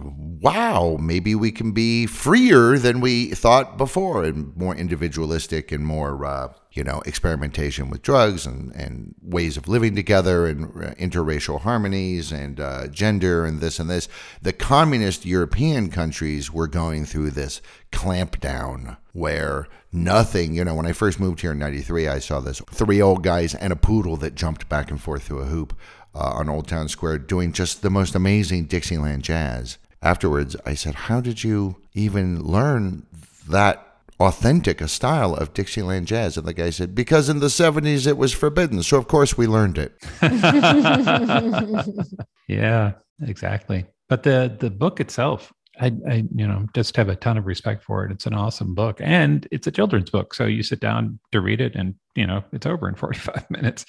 wow, 0.41 0.97
maybe 0.99 1.35
we 1.35 1.51
can 1.51 1.71
be 1.71 2.05
freer 2.05 2.77
than 2.77 3.01
we 3.01 3.27
thought 3.31 3.77
before 3.77 4.23
and 4.23 4.55
more 4.55 4.75
individualistic 4.75 5.71
and 5.71 5.85
more, 5.85 6.23
uh, 6.25 6.47
you 6.71 6.83
know, 6.83 7.01
experimentation 7.05 7.89
with 7.89 8.01
drugs 8.01 8.45
and, 8.45 8.73
and 8.75 9.13
ways 9.21 9.57
of 9.57 9.67
living 9.67 9.95
together 9.95 10.47
and 10.47 10.65
uh, 10.65 10.93
interracial 10.95 11.61
harmonies 11.61 12.31
and 12.31 12.59
uh, 12.59 12.87
gender 12.87 13.45
and 13.45 13.59
this 13.59 13.79
and 13.79 13.89
this. 13.89 14.07
The 14.41 14.53
communist 14.53 15.25
European 15.25 15.89
countries 15.89 16.51
were 16.51 16.67
going 16.67 17.05
through 17.05 17.31
this 17.31 17.61
clampdown 17.91 18.97
where 19.13 19.67
nothing, 19.91 20.55
you 20.55 20.63
know, 20.63 20.73
when 20.73 20.85
I 20.85 20.93
first 20.93 21.19
moved 21.19 21.41
here 21.41 21.51
in 21.51 21.59
93, 21.59 22.07
I 22.07 22.19
saw 22.19 22.39
this 22.39 22.61
three 22.71 23.01
old 23.01 23.23
guys 23.23 23.53
and 23.53 23.73
a 23.73 23.75
poodle 23.75 24.15
that 24.17 24.35
jumped 24.35 24.69
back 24.69 24.89
and 24.89 25.01
forth 25.01 25.23
through 25.23 25.39
a 25.39 25.45
hoop 25.45 25.73
uh, 26.13 26.33
on 26.35 26.49
Old 26.49 26.67
Town 26.67 26.87
Square 26.87 27.19
doing 27.19 27.53
just 27.53 27.81
the 27.81 27.89
most 27.89 28.15
amazing 28.15 28.65
Dixieland 28.65 29.23
jazz. 29.23 29.77
Afterwards, 30.01 30.55
I 30.65 30.73
said, 30.73 30.95
How 30.95 31.21
did 31.21 31.43
you 31.43 31.77
even 31.93 32.43
learn 32.43 33.05
that 33.47 33.87
authentic 34.19 34.81
a 34.81 34.87
style 34.87 35.35
of 35.35 35.53
Dixieland 35.53 36.07
jazz? 36.07 36.37
And 36.37 36.47
the 36.47 36.53
guy 36.53 36.71
said, 36.71 36.95
Because 36.95 37.29
in 37.29 37.39
the 37.39 37.47
70s 37.47 38.07
it 38.07 38.17
was 38.17 38.33
forbidden. 38.33 38.83
So, 38.83 38.97
of 38.97 39.07
course, 39.07 39.37
we 39.37 39.47
learned 39.47 39.77
it. 39.77 39.93
yeah, 42.47 42.93
exactly. 43.21 43.85
But 44.09 44.23
the, 44.23 44.55
the 44.59 44.69
book 44.69 44.99
itself, 44.99 45.53
I, 45.81 45.91
I, 46.07 46.13
you 46.35 46.47
know, 46.47 46.67
just 46.75 46.95
have 46.95 47.09
a 47.09 47.15
ton 47.15 47.37
of 47.37 47.47
respect 47.47 47.83
for 47.83 48.05
it. 48.05 48.11
It's 48.11 48.27
an 48.27 48.35
awesome 48.35 48.75
book, 48.75 48.99
and 49.01 49.47
it's 49.51 49.65
a 49.65 49.71
children's 49.71 50.11
book. 50.11 50.35
So 50.35 50.45
you 50.45 50.61
sit 50.61 50.79
down 50.79 51.19
to 51.31 51.41
read 51.41 51.59
it, 51.59 51.73
and 51.75 51.95
you 52.15 52.27
know, 52.27 52.43
it's 52.53 52.67
over 52.67 52.87
in 52.87 52.95
forty-five 53.03 53.49
minutes. 53.49 53.85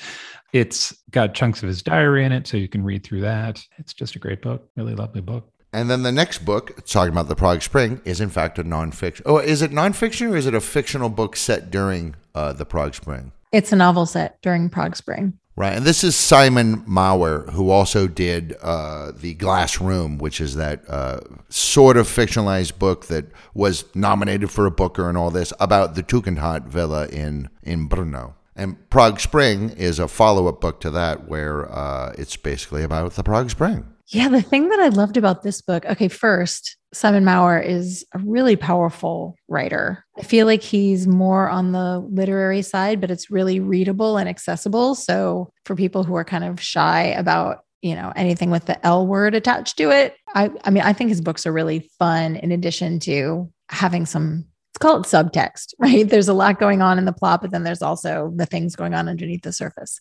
It's 0.54 0.96
got 1.11 1.34
chunks 1.34 1.62
of 1.62 1.68
his 1.68 1.82
diary 1.82 2.25
in 2.25 2.32
it, 2.32 2.46
so 2.46 2.56
you 2.56 2.68
can 2.68 2.82
read 2.82 3.04
through 3.04 3.20
that. 3.20 3.62
It's 3.78 3.92
just 3.92 4.16
a 4.16 4.18
great 4.18 4.40
book, 4.40 4.68
really 4.75 4.94
lovely 4.94 5.20
book. 5.20 5.49
And 5.75 5.90
then 5.90 6.02
the 6.02 6.12
next 6.12 6.44
book, 6.44 6.84
talking 6.87 7.12
about 7.12 7.28
the 7.28 7.37
Prague 7.37 7.62
Spring, 7.62 8.00
is 8.04 8.20
in 8.20 8.28
fact 8.28 8.58
a 8.58 8.64
nonfiction. 8.64 9.22
Oh, 9.25 9.38
is 9.38 9.62
it 9.62 9.70
nonfiction 9.70 10.32
or 10.32 10.37
is 10.37 10.46
it 10.46 10.54
a 10.54 10.61
fictional 10.61 11.08
book 11.08 11.37
set 11.37 11.70
during 11.70 12.14
uh, 12.34 12.52
the 12.52 12.66
Prague 12.66 12.94
Spring? 12.94 13.32
It's 13.52 13.72
a 13.72 13.76
novel 13.76 14.06
set 14.06 14.40
during 14.42 14.68
Prague 14.68 14.96
Spring. 14.96 15.38
Right. 15.54 15.76
And 15.76 15.85
this 15.85 16.02
is 16.02 16.16
Simon 16.16 16.82
Mawer, 16.87 17.50
who 17.52 17.68
also 17.68 18.06
did 18.06 18.56
uh, 18.62 19.12
The 19.14 19.35
Glass 19.35 19.82
Room, 19.82 20.16
which 20.16 20.40
is 20.40 20.54
that 20.54 20.82
uh, 20.88 21.21
sort 21.50 21.99
of 21.99 22.06
fictionalized 22.06 22.78
book 22.78 23.06
that 23.06 23.26
was 23.52 23.85
nominated 23.94 24.50
for 24.50 24.64
a 24.64 24.71
Booker 24.71 25.11
and 25.11 25.18
all 25.18 25.30
this 25.30 25.52
about 25.61 25.94
the 25.94 26.02
Tugendhat 26.02 26.68
Villa 26.68 27.06
in, 27.09 27.50
in 27.62 27.87
Brno. 27.87 28.32
And 28.56 28.88
Prague 28.88 29.21
Spring 29.21 29.71
is 29.71 29.99
a 29.99 30.09
follow 30.09 30.47
up 30.47 30.61
book 30.62 30.80
to 30.80 30.90
that, 30.90 31.28
where 31.28 31.71
uh, 31.71 32.14
it's 32.16 32.37
basically 32.37 32.82
about 32.82 33.12
the 33.12 33.23
Prague 33.23 33.50
Spring. 33.50 33.91
Yeah, 34.12 34.28
the 34.28 34.42
thing 34.42 34.69
that 34.69 34.78
I 34.78 34.88
loved 34.88 35.16
about 35.16 35.42
this 35.42 35.62
book, 35.62 35.87
okay, 35.87 36.09
first, 36.09 36.76
Simon 36.92 37.25
Mawer 37.25 37.59
is 37.59 38.04
a 38.12 38.19
really 38.19 38.57
powerful 38.57 39.35
writer. 39.49 40.04
I 40.19 40.23
feel 40.23 40.45
like 40.45 40.62
he's 40.62 41.07
more 41.07 41.49
on 41.49 41.73
the 41.73 41.99
literary 42.11 42.61
side, 42.61 43.00
but 43.00 43.11
it's 43.11 43.31
really 43.31 43.59
readable 43.59 44.19
and 44.19 44.28
accessible. 44.28 44.95
So 44.95 45.50
for 45.64 45.75
people 45.75 46.04
who 46.04 46.14
are 46.14 46.26
kind 46.26 46.45
of 46.45 46.61
shy 46.61 47.04
about, 47.04 47.64
you 47.81 47.95
know, 47.95 48.12
anything 48.14 48.50
with 48.50 48.66
the 48.66 48.85
L 48.87 49.07
word 49.07 49.35
attached 49.35 49.78
to 49.78 49.90
it, 49.90 50.14
I, 50.35 50.50
I 50.62 50.69
mean, 50.69 50.83
I 50.83 50.92
think 50.92 51.09
his 51.09 51.23
books 51.23 51.47
are 51.47 51.52
really 51.52 51.90
fun 51.99 52.37
in 52.37 52.52
addition 52.52 53.00
to 53.00 53.50
having 53.71 54.04
some 54.04 54.45
it's 54.73 54.78
called 54.78 55.07
subtext, 55.07 55.75
right? 55.78 56.07
There's 56.07 56.28
a 56.28 56.35
lot 56.35 56.61
going 56.61 56.83
on 56.83 56.99
in 56.99 57.07
the 57.07 57.12
plot, 57.12 57.40
but 57.40 57.50
then 57.50 57.62
there's 57.62 57.83
also 57.83 58.31
the 58.37 58.47
things 58.47 58.76
going 58.76 58.92
on 58.92 59.09
underneath 59.09 59.42
the 59.42 59.52
surface. 59.52 60.00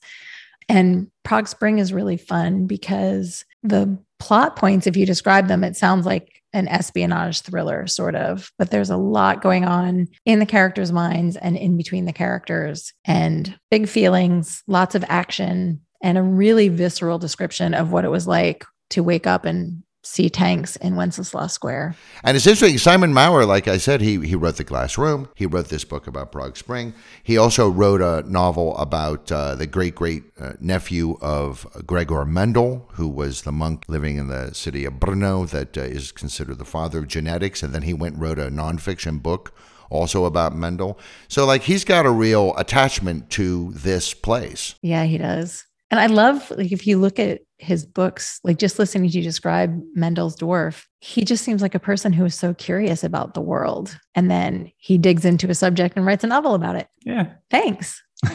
And 0.72 1.12
Prague 1.26 1.50
Spring 1.50 1.80
is 1.80 1.92
really 1.92 2.16
fun 2.16 2.66
because 2.66 3.44
the 3.62 4.00
plot 4.20 4.56
points, 4.56 4.88
if 4.88 4.96
you 4.96 5.06
describe 5.06 5.50
them, 5.50 5.66
it 5.66 5.76
sounds 5.76 6.06
like 6.06 6.42
an 6.54 6.70
espionage 6.70 7.42
thriller, 7.42 7.88
sort 7.88 8.16
of, 8.16 8.54
but 8.58 8.72
there's 8.72 8.90
a 8.90 8.96
lot 8.96 9.42
going 9.42 9.66
on 9.66 10.08
in 10.26 10.40
the 10.40 10.46
characters' 10.46 10.94
minds 10.94 11.36
and 11.36 11.58
in 11.58 11.76
between 11.76 12.06
the 12.06 12.14
characters, 12.14 12.94
and 13.04 13.60
big 13.70 13.90
feelings, 13.90 14.64
lots 14.66 14.96
of 14.96 15.04
action, 15.10 15.82
and 16.02 16.18
a 16.18 16.24
really 16.24 16.70
visceral 16.70 17.20
description 17.20 17.74
of 17.74 17.92
what 17.92 18.06
it 18.06 18.10
was 18.10 18.26
like 18.26 18.64
to 18.92 19.04
wake 19.04 19.28
up 19.28 19.44
and 19.44 19.84
see 20.04 20.30
tanks 20.30 20.76
in 20.78 20.96
Wenceslas 20.96 21.54
Square. 21.54 21.96
And 22.24 22.36
it's 22.36 22.48
interesting. 22.48 22.78
Simon 22.78 23.14
Mawer, 23.14 23.46
like 23.48 23.68
I 23.68 23.78
said, 23.78 24.02
he 24.02 24.20
he 24.26 24.36
wrote 24.36 24.58
The 24.58 24.64
Glass 24.64 24.98
Room. 24.98 25.30
He 25.36 25.46
wrote 25.46 25.70
this 25.70 25.84
book 25.84 26.08
about 26.08 26.32
Prague 26.32 26.58
Spring. 26.58 26.94
He 27.24 27.38
also 27.38 27.70
wrote 27.70 28.02
a 28.02 28.28
novel 28.30 28.76
about 28.78 29.32
uh, 29.32 29.56
the 29.56 29.68
great 29.68 29.96
great 29.96 30.24
uh, 30.40 30.54
nephew 30.60 31.18
of 31.22 31.68
Gregor 31.86 32.26
Mendel, 32.26 32.90
who 32.94 33.08
was 33.08 33.44
the 33.44 33.52
monk 33.52 33.86
living 33.88 34.18
in 34.18 34.28
the 34.28 34.54
city 34.54 34.86
of 34.86 34.94
Brno, 34.94 35.50
that 35.50 35.78
uh, 35.78 35.82
is 35.82 36.12
considered 36.12 36.58
the 36.58 36.66
father 36.66 37.00
of 37.00 37.08
genetics. 37.08 37.64
And 37.64 37.74
then 37.74 37.84
he 37.84 37.94
went 37.94 38.16
and 38.16 38.24
wrote 38.24 38.40
a 38.40 38.50
nonfiction 38.50 39.22
book 39.22 39.54
also 39.90 40.26
about 40.26 40.56
Mendel. 40.56 40.98
So 41.28 41.46
like 41.46 41.64
he's 41.64 41.84
got 41.84 42.06
a 42.06 42.12
real 42.12 42.56
attachment 42.58 43.30
to 43.32 43.72
this 43.74 44.14
place. 44.14 44.76
Yeah, 44.82 45.04
he 45.04 45.18
does. 45.18 45.66
And 45.92 46.00
I 46.00 46.06
love 46.06 46.50
like 46.52 46.72
if 46.72 46.88
you 46.88 46.98
look 46.98 47.20
at 47.20 47.42
his 47.58 47.86
books, 47.86 48.40
like 48.46 48.58
just 48.58 48.80
listening 48.80 49.10
to 49.10 49.18
you 49.18 49.24
describe 49.24 49.80
Mendel's 49.94 50.38
dwarf, 50.38 50.86
he 51.02 51.26
just 51.26 51.44
seems 51.44 51.62
like 51.62 51.76
a 51.76 51.80
person 51.80 52.14
who 52.14 52.24
is 52.24 52.34
so 52.34 52.54
curious 52.54 53.04
about 53.04 53.34
the 53.34 53.42
world. 53.42 54.00
And 54.16 54.32
then 54.32 54.72
he 54.78 54.98
digs 54.98 55.26
into 55.26 55.50
a 55.50 55.56
subject 55.56 55.98
and 55.98 56.06
writes 56.06 56.24
a 56.24 56.28
novel 56.28 56.56
about 56.56 56.78
it. 56.78 56.88
Yeah. 57.06 57.34
Thanks. 57.52 58.02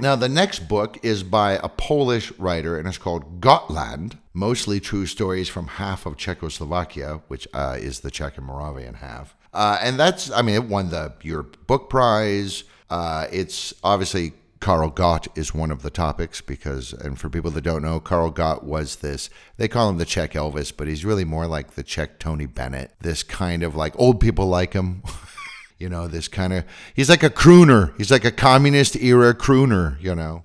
Now, 0.00 0.16
the 0.16 0.28
next 0.28 0.68
book 0.68 0.98
is 1.02 1.22
by 1.22 1.52
a 1.62 1.68
Polish 1.68 2.30
writer, 2.32 2.76
and 2.76 2.86
it's 2.86 2.98
called 2.98 3.40
Gottland 3.40 4.18
Mostly 4.34 4.78
True 4.80 5.06
Stories 5.06 5.48
from 5.48 5.68
Half 5.68 6.04
of 6.04 6.16
Czechoslovakia, 6.16 7.22
which 7.28 7.46
uh, 7.54 7.78
is 7.80 8.00
the 8.00 8.10
Czech 8.10 8.36
and 8.36 8.44
Moravian 8.44 8.94
half. 8.96 9.36
Uh, 9.54 9.78
and 9.80 9.98
that's, 9.98 10.30
I 10.30 10.42
mean, 10.42 10.56
it 10.56 10.64
won 10.64 10.90
the 10.90 11.14
Europe 11.22 11.66
Book 11.66 11.88
Prize. 11.88 12.64
Uh, 12.90 13.26
it's 13.32 13.72
obviously 13.82 14.32
Karl 14.60 14.90
Gott 14.90 15.28
is 15.36 15.54
one 15.54 15.70
of 15.70 15.82
the 15.82 15.90
topics 15.90 16.40
because, 16.40 16.92
and 16.92 17.18
for 17.18 17.28
people 17.28 17.50
that 17.52 17.62
don't 17.62 17.82
know, 17.82 18.00
Karl 18.00 18.30
Gott 18.30 18.64
was 18.64 18.96
this, 18.96 19.30
they 19.56 19.68
call 19.68 19.88
him 19.88 19.98
the 19.98 20.04
Czech 20.04 20.32
Elvis, 20.32 20.72
but 20.76 20.88
he's 20.88 21.04
really 21.04 21.24
more 21.24 21.46
like 21.46 21.72
the 21.72 21.82
Czech 21.82 22.18
Tony 22.18 22.46
Bennett. 22.46 22.92
This 23.00 23.22
kind 23.22 23.62
of 23.62 23.76
like 23.76 23.94
old 23.98 24.20
people 24.20 24.46
like 24.46 24.72
him. 24.72 25.02
you 25.78 25.88
know, 25.88 26.08
this 26.08 26.28
kind 26.28 26.52
of, 26.52 26.64
he's 26.94 27.10
like 27.10 27.22
a 27.22 27.30
crooner. 27.30 27.96
He's 27.98 28.10
like 28.10 28.24
a 28.24 28.30
communist 28.30 28.96
era 28.96 29.34
crooner, 29.34 30.00
you 30.00 30.14
know. 30.14 30.42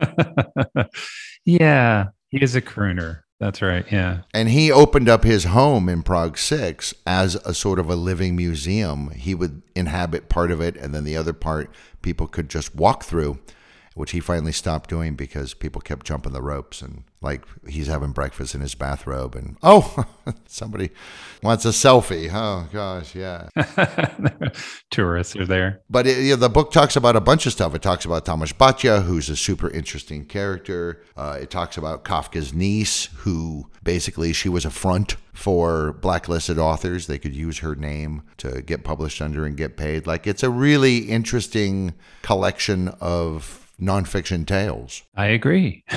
yeah, 1.46 2.08
he 2.30 2.44
is 2.44 2.56
a 2.56 2.62
crooner. 2.62 3.22
That's 3.40 3.62
right. 3.62 3.90
Yeah. 3.90 4.22
And 4.34 4.50
he 4.50 4.72
opened 4.72 5.08
up 5.08 5.24
his 5.24 5.46
home 5.46 5.88
in 5.88 6.04
Prague 6.04 6.38
6 6.38 6.94
as 7.06 7.36
a 7.36 7.54
sort 7.54 7.80
of 7.80 7.90
a 7.90 7.96
living 7.96 8.36
museum. 8.36 9.12
He 9.12 9.34
would 9.34 9.62
inhabit 9.76 10.28
part 10.28 10.52
of 10.52 10.60
it, 10.60 10.76
and 10.76 10.94
then 10.94 11.06
the 11.06 11.16
other 11.16 11.34
part 11.34 11.72
people 12.02 12.28
could 12.28 12.50
just 12.50 12.76
walk 12.76 13.04
through 13.04 13.40
which 14.00 14.12
he 14.12 14.22
finally 14.22 14.54
stopped 14.54 14.90
doing 14.90 15.14
because 15.16 15.54
people 15.54 15.82
kept 15.82 16.06
jumping 16.06 16.32
the 16.32 16.42
ropes 16.42 16.82
and 16.82 17.04
like 17.22 17.44
he's 17.68 17.88
having 17.88 18.12
breakfast 18.12 18.56
in 18.56 18.62
his 18.62 18.76
bathrobe 18.76 19.36
and 19.36 19.58
oh 19.62 20.06
somebody 20.48 20.90
wants 21.44 21.66
a 21.66 21.70
selfie. 21.70 22.30
Oh 22.34 22.68
gosh 22.72 23.14
yeah. 23.14 23.50
Tourists 24.92 25.36
are 25.36 25.46
there. 25.46 25.82
But 25.90 26.08
it, 26.08 26.24
you 26.24 26.32
know, 26.32 26.36
the 26.38 26.50
book 26.50 26.72
talks 26.72 26.96
about 26.96 27.16
a 27.16 27.22
bunch 27.22 27.46
of 27.46 27.52
stuff. 27.52 27.76
It 27.76 27.82
talks 27.82 28.06
about 28.06 28.26
Tomáš 28.26 28.54
Baťa 28.54 29.04
who's 29.04 29.30
a 29.30 29.36
super 29.36 29.70
interesting 29.70 30.26
character. 30.26 31.04
Uh, 31.18 31.38
it 31.42 31.50
talks 31.50 31.78
about 31.78 32.06
kafka's 32.06 32.54
niece 32.54 33.10
who 33.18 33.70
basically 33.84 34.32
she 34.32 34.48
was 34.48 34.66
a 34.66 34.70
front 34.70 35.18
for 35.34 35.94
blacklisted 35.94 36.58
authors. 36.58 37.08
They 37.08 37.20
could 37.20 37.36
use 37.36 37.60
her 37.60 37.76
name 37.76 38.24
to 38.38 38.62
get 38.62 38.84
published 38.84 39.22
under 39.22 39.46
and 39.46 39.58
get 39.58 39.76
paid. 39.76 40.08
Like 40.08 40.26
it's 40.26 40.44
a 40.44 40.50
really 40.50 41.00
interesting 41.00 41.94
collection 42.22 42.90
of 43.02 43.69
nonfiction 43.82 44.46
tales. 44.46 45.04
I 45.16 45.28
agree. 45.28 45.84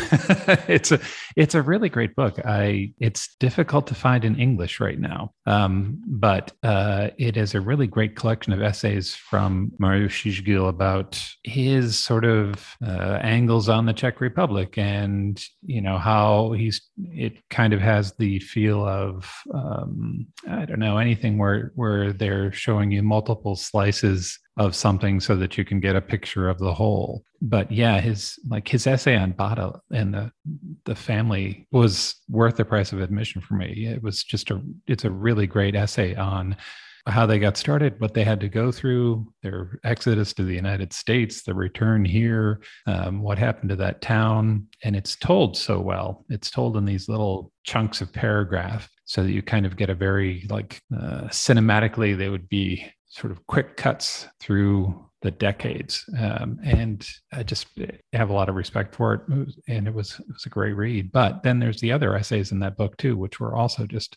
it's 0.68 0.92
a 0.92 1.00
it's 1.36 1.54
a 1.54 1.62
really 1.62 1.88
great 1.88 2.14
book. 2.14 2.38
I 2.44 2.92
it's 2.98 3.34
difficult 3.36 3.86
to 3.88 3.94
find 3.94 4.24
in 4.24 4.38
English 4.38 4.80
right 4.80 4.98
now, 4.98 5.32
um, 5.46 6.00
but 6.06 6.52
uh, 6.62 7.10
it 7.18 7.36
is 7.36 7.54
a 7.54 7.60
really 7.60 7.86
great 7.86 8.16
collection 8.16 8.52
of 8.52 8.62
essays 8.62 9.14
from 9.14 9.72
Mariusz 9.80 10.10
Szczygieł 10.10 10.68
about 10.68 11.22
his 11.44 11.98
sort 11.98 12.24
of 12.24 12.76
uh, 12.84 13.18
angles 13.22 13.68
on 13.68 13.86
the 13.86 13.92
Czech 13.92 14.20
Republic, 14.20 14.78
and 14.78 15.42
you 15.64 15.80
know 15.80 15.98
how 15.98 16.52
he's. 16.52 16.80
It 17.12 17.34
kind 17.50 17.72
of 17.72 17.80
has 17.80 18.14
the 18.18 18.38
feel 18.40 18.84
of 18.84 19.30
um, 19.54 20.26
I 20.48 20.64
don't 20.64 20.78
know 20.78 20.98
anything 20.98 21.38
where 21.38 21.72
where 21.74 22.12
they're 22.12 22.52
showing 22.52 22.90
you 22.90 23.02
multiple 23.02 23.56
slices 23.56 24.38
of 24.56 24.74
something 24.74 25.18
so 25.18 25.34
that 25.36 25.56
you 25.56 25.64
can 25.64 25.80
get 25.80 25.96
a 25.96 26.00
picture 26.00 26.48
of 26.48 26.58
the 26.58 26.74
whole. 26.74 27.24
But 27.40 27.72
yeah, 27.72 28.00
his 28.00 28.38
like 28.48 28.68
his 28.68 28.86
essay 28.86 29.16
on 29.16 29.32
Bata 29.32 29.80
and 29.90 30.14
the 30.14 30.32
the 30.84 30.94
family 30.94 31.66
was 31.72 32.16
worth 32.28 32.56
the 32.56 32.64
price 32.64 32.92
of 32.92 33.00
admission 33.00 33.40
for 33.40 33.54
me. 33.54 33.86
It 33.86 34.02
was 34.02 34.22
just 34.22 34.50
a 34.50 34.60
it's 34.86 35.04
a 35.04 35.10
really 35.10 35.46
great 35.46 35.74
essay 35.74 36.14
on 36.14 36.56
how 37.08 37.26
they 37.26 37.38
got 37.38 37.56
started, 37.56 38.00
what 38.00 38.14
they 38.14 38.22
had 38.22 38.38
to 38.40 38.48
go 38.48 38.70
through, 38.70 39.26
their 39.42 39.80
exodus 39.82 40.32
to 40.34 40.44
the 40.44 40.54
United 40.54 40.92
States, 40.92 41.42
the 41.42 41.54
return 41.54 42.04
here, 42.04 42.60
um, 42.86 43.22
what 43.22 43.38
happened 43.38 43.70
to 43.70 43.76
that 43.76 44.00
town. 44.00 44.68
And 44.84 44.94
it's 44.94 45.16
told 45.16 45.56
so 45.56 45.80
well. 45.80 46.24
It's 46.28 46.50
told 46.50 46.76
in 46.76 46.84
these 46.84 47.08
little 47.08 47.50
chunks 47.64 48.00
of 48.02 48.12
paragraph 48.12 48.88
so 49.04 49.24
that 49.24 49.32
you 49.32 49.42
kind 49.42 49.66
of 49.66 49.76
get 49.76 49.90
a 49.90 49.94
very 49.96 50.46
like 50.48 50.80
uh, 50.96 51.24
cinematically, 51.24 52.16
they 52.16 52.28
would 52.28 52.48
be 52.48 52.86
sort 53.12 53.30
of 53.30 53.46
quick 53.46 53.76
cuts 53.76 54.26
through 54.40 55.06
the 55.20 55.30
decades. 55.30 56.04
Um, 56.18 56.58
and 56.64 57.06
I 57.32 57.42
just 57.42 57.66
have 58.14 58.30
a 58.30 58.32
lot 58.32 58.48
of 58.48 58.54
respect 58.54 58.94
for 58.94 59.14
it. 59.14 59.20
and 59.68 59.86
it 59.86 59.92
was, 59.92 60.18
it 60.18 60.32
was 60.32 60.46
a 60.46 60.48
great 60.48 60.72
read. 60.72 61.12
But 61.12 61.42
then 61.42 61.58
there's 61.58 61.80
the 61.80 61.92
other 61.92 62.16
essays 62.16 62.52
in 62.52 62.58
that 62.60 62.78
book 62.78 62.96
too, 62.96 63.16
which 63.16 63.38
were 63.38 63.54
also 63.54 63.86
just 63.86 64.16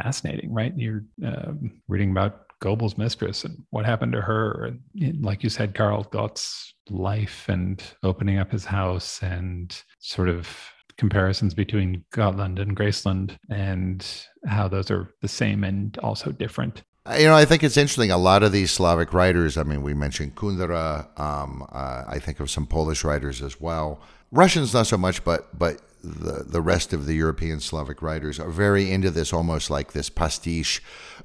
fascinating, 0.00 0.54
right? 0.54 0.72
You're 0.76 1.04
um, 1.26 1.82
reading 1.88 2.12
about 2.12 2.46
Goebbels' 2.62 2.96
mistress 2.96 3.44
and 3.44 3.64
what 3.70 3.84
happened 3.84 4.12
to 4.12 4.20
her. 4.20 4.70
And 5.00 5.24
like 5.24 5.42
you 5.42 5.50
said, 5.50 5.74
Karl 5.74 6.04
Gott's 6.04 6.72
life 6.88 7.46
and 7.48 7.82
opening 8.04 8.38
up 8.38 8.52
his 8.52 8.64
house 8.64 9.20
and 9.20 9.76
sort 9.98 10.28
of 10.28 10.48
comparisons 10.96 11.54
between 11.54 12.04
Gottland 12.14 12.60
and 12.60 12.76
Graceland 12.76 13.36
and 13.50 14.06
how 14.46 14.68
those 14.68 14.92
are 14.92 15.10
the 15.22 15.28
same 15.28 15.64
and 15.64 15.98
also 15.98 16.30
different. 16.30 16.84
You 17.16 17.24
know, 17.24 17.34
I 17.34 17.46
think 17.46 17.64
it's 17.64 17.78
interesting. 17.78 18.10
A 18.10 18.18
lot 18.18 18.42
of 18.42 18.52
these 18.52 18.70
Slavic 18.70 19.14
writers, 19.14 19.56
I 19.56 19.62
mean, 19.62 19.82
we 19.82 19.94
mentioned 19.94 20.34
Kundera. 20.34 21.08
Um, 21.18 21.66
uh, 21.72 22.04
I 22.06 22.18
think 22.18 22.38
of 22.38 22.50
some 22.50 22.66
Polish 22.66 23.02
writers 23.02 23.40
as 23.40 23.58
well. 23.58 24.00
Russians, 24.30 24.74
not 24.74 24.86
so 24.86 24.98
much, 24.98 25.24
but 25.24 25.58
but 25.58 25.80
the 26.04 26.44
the 26.46 26.60
rest 26.60 26.92
of 26.92 27.06
the 27.06 27.14
European 27.14 27.60
Slavic 27.60 28.02
writers 28.02 28.38
are 28.38 28.50
very 28.50 28.92
into 28.92 29.10
this, 29.10 29.32
almost 29.32 29.70
like 29.70 29.92
this 29.92 30.10
pastiche 30.10 30.82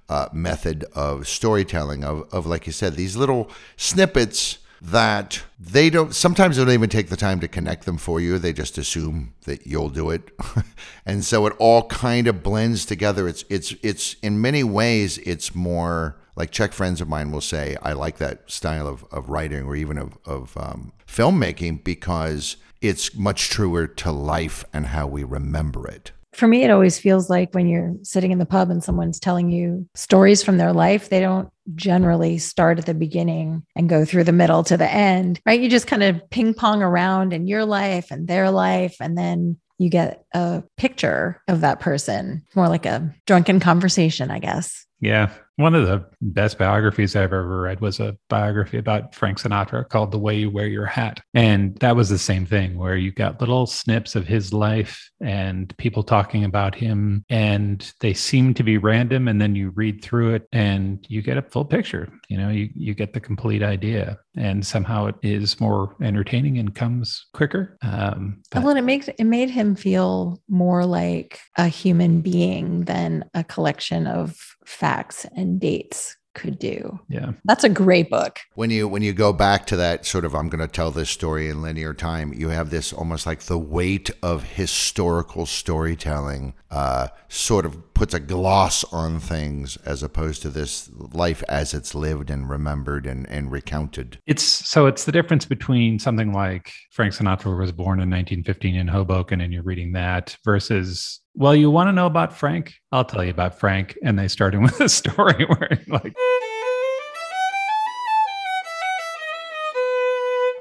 uh, 0.07 0.29
method 0.31 0.85
of 0.93 1.27
storytelling. 1.27 2.05
Of 2.05 2.33
of 2.33 2.45
like 2.45 2.65
you 2.65 2.71
said, 2.71 2.93
these 2.93 3.17
little 3.17 3.51
snippets 3.75 4.59
that 4.83 5.41
they 5.57 5.89
don't 5.89 6.13
sometimes 6.13 6.57
they 6.57 6.65
don't 6.65 6.73
even 6.73 6.89
take 6.89 7.07
the 7.07 7.15
time 7.15 7.39
to 7.39 7.47
connect 7.47 7.85
them 7.85 7.97
for 7.97 8.19
you. 8.19 8.37
They 8.37 8.51
just 8.51 8.77
assume 8.77 9.33
that 9.45 9.65
you'll 9.65 9.89
do 9.89 10.09
it. 10.09 10.29
And 11.05 11.25
so 11.25 11.45
it 11.47 11.53
all 11.59 11.87
kind 11.87 12.27
of 12.27 12.43
blends 12.43 12.85
together. 12.85 13.27
It's 13.27 13.43
it's 13.49 13.73
it's 13.83 14.15
in 14.21 14.39
many 14.39 14.63
ways 14.63 15.17
it's 15.19 15.53
more 15.53 16.17
like 16.35 16.51
czech 16.51 16.73
friends 16.73 17.01
of 17.01 17.07
mine 17.07 17.31
will 17.31 17.41
say 17.41 17.77
i 17.81 17.93
like 17.93 18.17
that 18.17 18.49
style 18.49 18.87
of, 18.87 19.05
of 19.11 19.29
writing 19.29 19.63
or 19.63 19.75
even 19.75 19.97
of, 19.97 20.17
of 20.25 20.57
um, 20.57 20.91
filmmaking 21.07 21.83
because 21.83 22.57
it's 22.81 23.15
much 23.15 23.49
truer 23.49 23.85
to 23.87 24.11
life 24.11 24.65
and 24.73 24.87
how 24.87 25.05
we 25.05 25.23
remember 25.23 25.88
it 25.88 26.12
for 26.34 26.48
me, 26.48 26.63
it 26.63 26.72
always 26.72 27.00
feels 27.00 27.30
like 27.30 27.54
when 27.54 27.67
you're 27.67 27.96
sitting 28.04 28.32
in 28.32 28.39
the 28.39 28.46
pub 28.46 28.69
and 28.69 28.84
someone's 28.84 29.19
telling 29.19 29.52
you 29.52 29.88
stories 29.96 30.43
from 30.43 30.58
their 30.58 30.74
life, 30.74 31.10
they 31.10 31.19
don't 31.19 31.50
generally 31.76 32.38
start 32.38 32.80
at 32.80 32.86
the 32.86 32.93
beginning 32.93 33.63
and 33.76 33.89
go 33.89 34.04
through 34.06 34.24
the 34.24 34.32
middle 34.32 34.63
to 34.63 34.78
the 34.78 34.91
end, 34.91 35.39
right? 35.46 35.60
You 35.60 35.69
just 35.69 35.88
kind 35.88 36.04
of 36.04 36.30
ping 36.30 36.54
pong 36.54 36.82
around 36.82 37.34
in 37.34 37.48
your 37.48 37.65
life 37.65 38.12
and 38.12 38.28
their 38.28 38.52
life. 38.52 38.98
And 39.00 39.17
then 39.17 39.58
you 39.78 39.89
get 39.89 40.24
a 40.34 40.63
picture 40.78 41.41
of 41.48 41.62
that 41.62 41.80
person, 41.80 42.43
more 42.56 42.69
like 42.69 42.86
a 42.86 43.13
drunken 43.26 43.60
conversation, 43.60 44.32
I 44.32 44.39
guess. 44.39 44.86
Yeah. 45.00 45.32
One 45.57 45.75
of 45.75 45.85
the 45.85 46.03
best 46.19 46.57
biographies 46.57 47.15
I've 47.15 47.25
ever 47.25 47.61
read 47.61 47.79
was 47.79 47.99
a 47.99 48.17
biography 48.27 48.79
about 48.79 49.13
Frank 49.13 49.39
Sinatra 49.39 49.87
called 49.87 50.11
The 50.11 50.17
Way 50.17 50.39
You 50.39 50.49
Wear 50.49 50.65
Your 50.65 50.87
Hat. 50.87 51.19
And 51.35 51.77
that 51.77 51.95
was 51.95 52.09
the 52.09 52.17
same 52.17 52.47
thing 52.47 52.75
where 52.75 52.95
you 52.95 53.11
got 53.11 53.39
little 53.39 53.67
snips 53.67 54.15
of 54.15 54.25
his 54.25 54.51
life 54.51 55.11
and 55.21 55.75
people 55.77 56.01
talking 56.01 56.43
about 56.43 56.73
him, 56.73 57.23
and 57.29 57.93
they 57.99 58.15
seem 58.15 58.55
to 58.55 58.63
be 58.63 58.79
random. 58.79 59.27
And 59.27 59.39
then 59.39 59.53
you 59.53 59.69
read 59.75 60.03
through 60.03 60.33
it 60.33 60.47
and 60.51 61.05
you 61.07 61.21
get 61.21 61.37
a 61.37 61.43
full 61.43 61.65
picture. 61.65 62.11
You 62.34 62.39
know, 62.39 62.50
you, 62.50 62.69
you 62.74 62.96
get 62.96 63.13
the 63.13 63.19
complete 63.19 63.62
idea. 63.62 64.17
And 64.36 64.65
somehow 64.65 65.06
it 65.06 65.15
is 65.22 65.60
more 65.60 65.96
entertaining 66.02 66.58
and 66.58 66.74
comes 66.74 67.28
quicker. 67.36 67.78
Um, 67.84 68.41
but- 68.50 68.63
well, 68.63 68.72
and 68.72 68.80
it 68.80 68.84
makes 68.84 69.08
it 69.08 69.24
made 69.26 69.52
him 69.52 69.76
feel 69.76 70.41
more 70.50 70.84
like 70.84 71.39
a 71.60 71.67
human 71.67 72.22
being 72.22 72.86
than 72.86 73.24
a 73.36 73.43
collection 73.43 74.08
of 74.08 74.36
facts 74.65 75.28
and 75.36 75.60
dates 75.60 76.17
could 76.34 76.58
do. 76.58 77.00
Yeah. 77.08 77.34
That's 77.46 77.63
a 77.63 77.69
great 77.69 78.10
book. 78.10 78.39
When 78.56 78.72
you 78.72 78.88
when 78.88 79.04
you 79.04 79.13
go 79.13 79.32
back 79.32 79.67
to 79.67 79.76
that 79.76 80.08
sort 80.08 80.26
of 80.26 80.34
I'm 80.34 80.50
going 80.50 80.67
to 80.67 80.74
tell 80.74 80.89
this 80.89 81.12
story 81.12 81.48
in 81.50 81.62
linear 81.62 81.93
time, 81.93 82.34
you 82.34 82.50
have 82.50 82.72
this 82.72 82.91
almost 82.91 83.28
like 83.28 83.41
the 83.41 83.60
weight 83.60 84.10
of 84.24 84.43
historical 84.43 85.46
storytelling 85.46 86.56
uh, 86.73 87.07
sort 87.29 87.67
of 87.67 87.93
puts 87.93 88.15
a 88.15 88.19
gloss 88.19 88.83
on 88.86 89.19
things 89.19 89.77
as 89.86 90.01
opposed 90.01 90.41
to 90.41 90.49
this 90.49 90.89
life 90.95 91.43
as 91.47 91.71
it's 91.71 91.93
lived 91.93 92.31
and 92.31 92.49
remembered 92.49 93.05
and, 93.05 93.29
and 93.29 93.51
recounted. 93.51 94.17
It's 94.25 94.43
so 94.43 94.88
it's 94.88 95.05
the 95.05 95.12
difference 95.12 95.45
between 95.45 95.99
something 95.99 96.33
like 96.33 96.73
Frank 96.91 97.13
Sinatra 97.13 97.55
was 97.55 97.71
born 97.71 97.99
in 97.99 98.09
1915 98.09 98.75
in 98.75 98.88
Hoboken 98.88 99.39
and 99.39 99.53
you're 99.53 99.62
reading 99.62 99.91
that 99.91 100.36
versus 100.43 101.19
well, 101.36 101.55
you 101.55 101.69
want 101.69 101.89
to 101.89 101.91
know 101.91 102.07
about 102.07 102.36
Frank? 102.36 102.73
I'll 102.91 103.05
tell 103.05 103.23
you 103.23 103.31
about 103.31 103.59
Frank. 103.59 103.97
And 104.03 104.17
they 104.17 104.27
started 104.27 104.62
with 104.62 104.79
a 104.81 104.89
story 104.89 105.45
where 105.45 105.79
like 105.88 106.13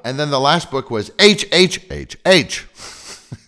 And 0.05 0.19
then 0.19 0.31
the 0.31 0.41
last 0.41 0.71
book 0.71 0.91
was 0.91 1.11
H 1.19 1.47
H 1.53 1.81
H 1.91 2.19
H. 2.27 2.67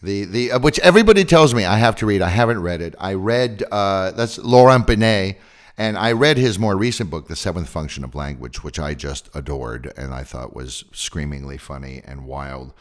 The 0.02 0.24
the 0.24 0.52
uh, 0.52 0.58
which 0.60 0.78
everybody 0.80 1.24
tells 1.24 1.54
me 1.54 1.64
I 1.64 1.76
have 1.78 1.96
to 1.96 2.06
read. 2.06 2.22
I 2.22 2.28
haven't 2.28 2.60
read 2.60 2.80
it. 2.80 2.94
I 2.98 3.14
read 3.14 3.62
uh, 3.70 4.10
that's 4.12 4.38
Laurent 4.38 4.86
Binet, 4.86 5.38
and 5.76 5.98
I 5.98 6.12
read 6.12 6.36
his 6.36 6.58
more 6.58 6.76
recent 6.76 7.10
book, 7.10 7.28
The 7.28 7.36
Seventh 7.36 7.68
Function 7.68 8.04
of 8.04 8.14
Language, 8.14 8.62
which 8.62 8.78
I 8.78 8.94
just 8.94 9.28
adored 9.34 9.92
and 9.96 10.14
I 10.14 10.22
thought 10.22 10.54
was 10.54 10.84
screamingly 10.92 11.58
funny 11.58 12.02
and 12.04 12.26
wild. 12.26 12.72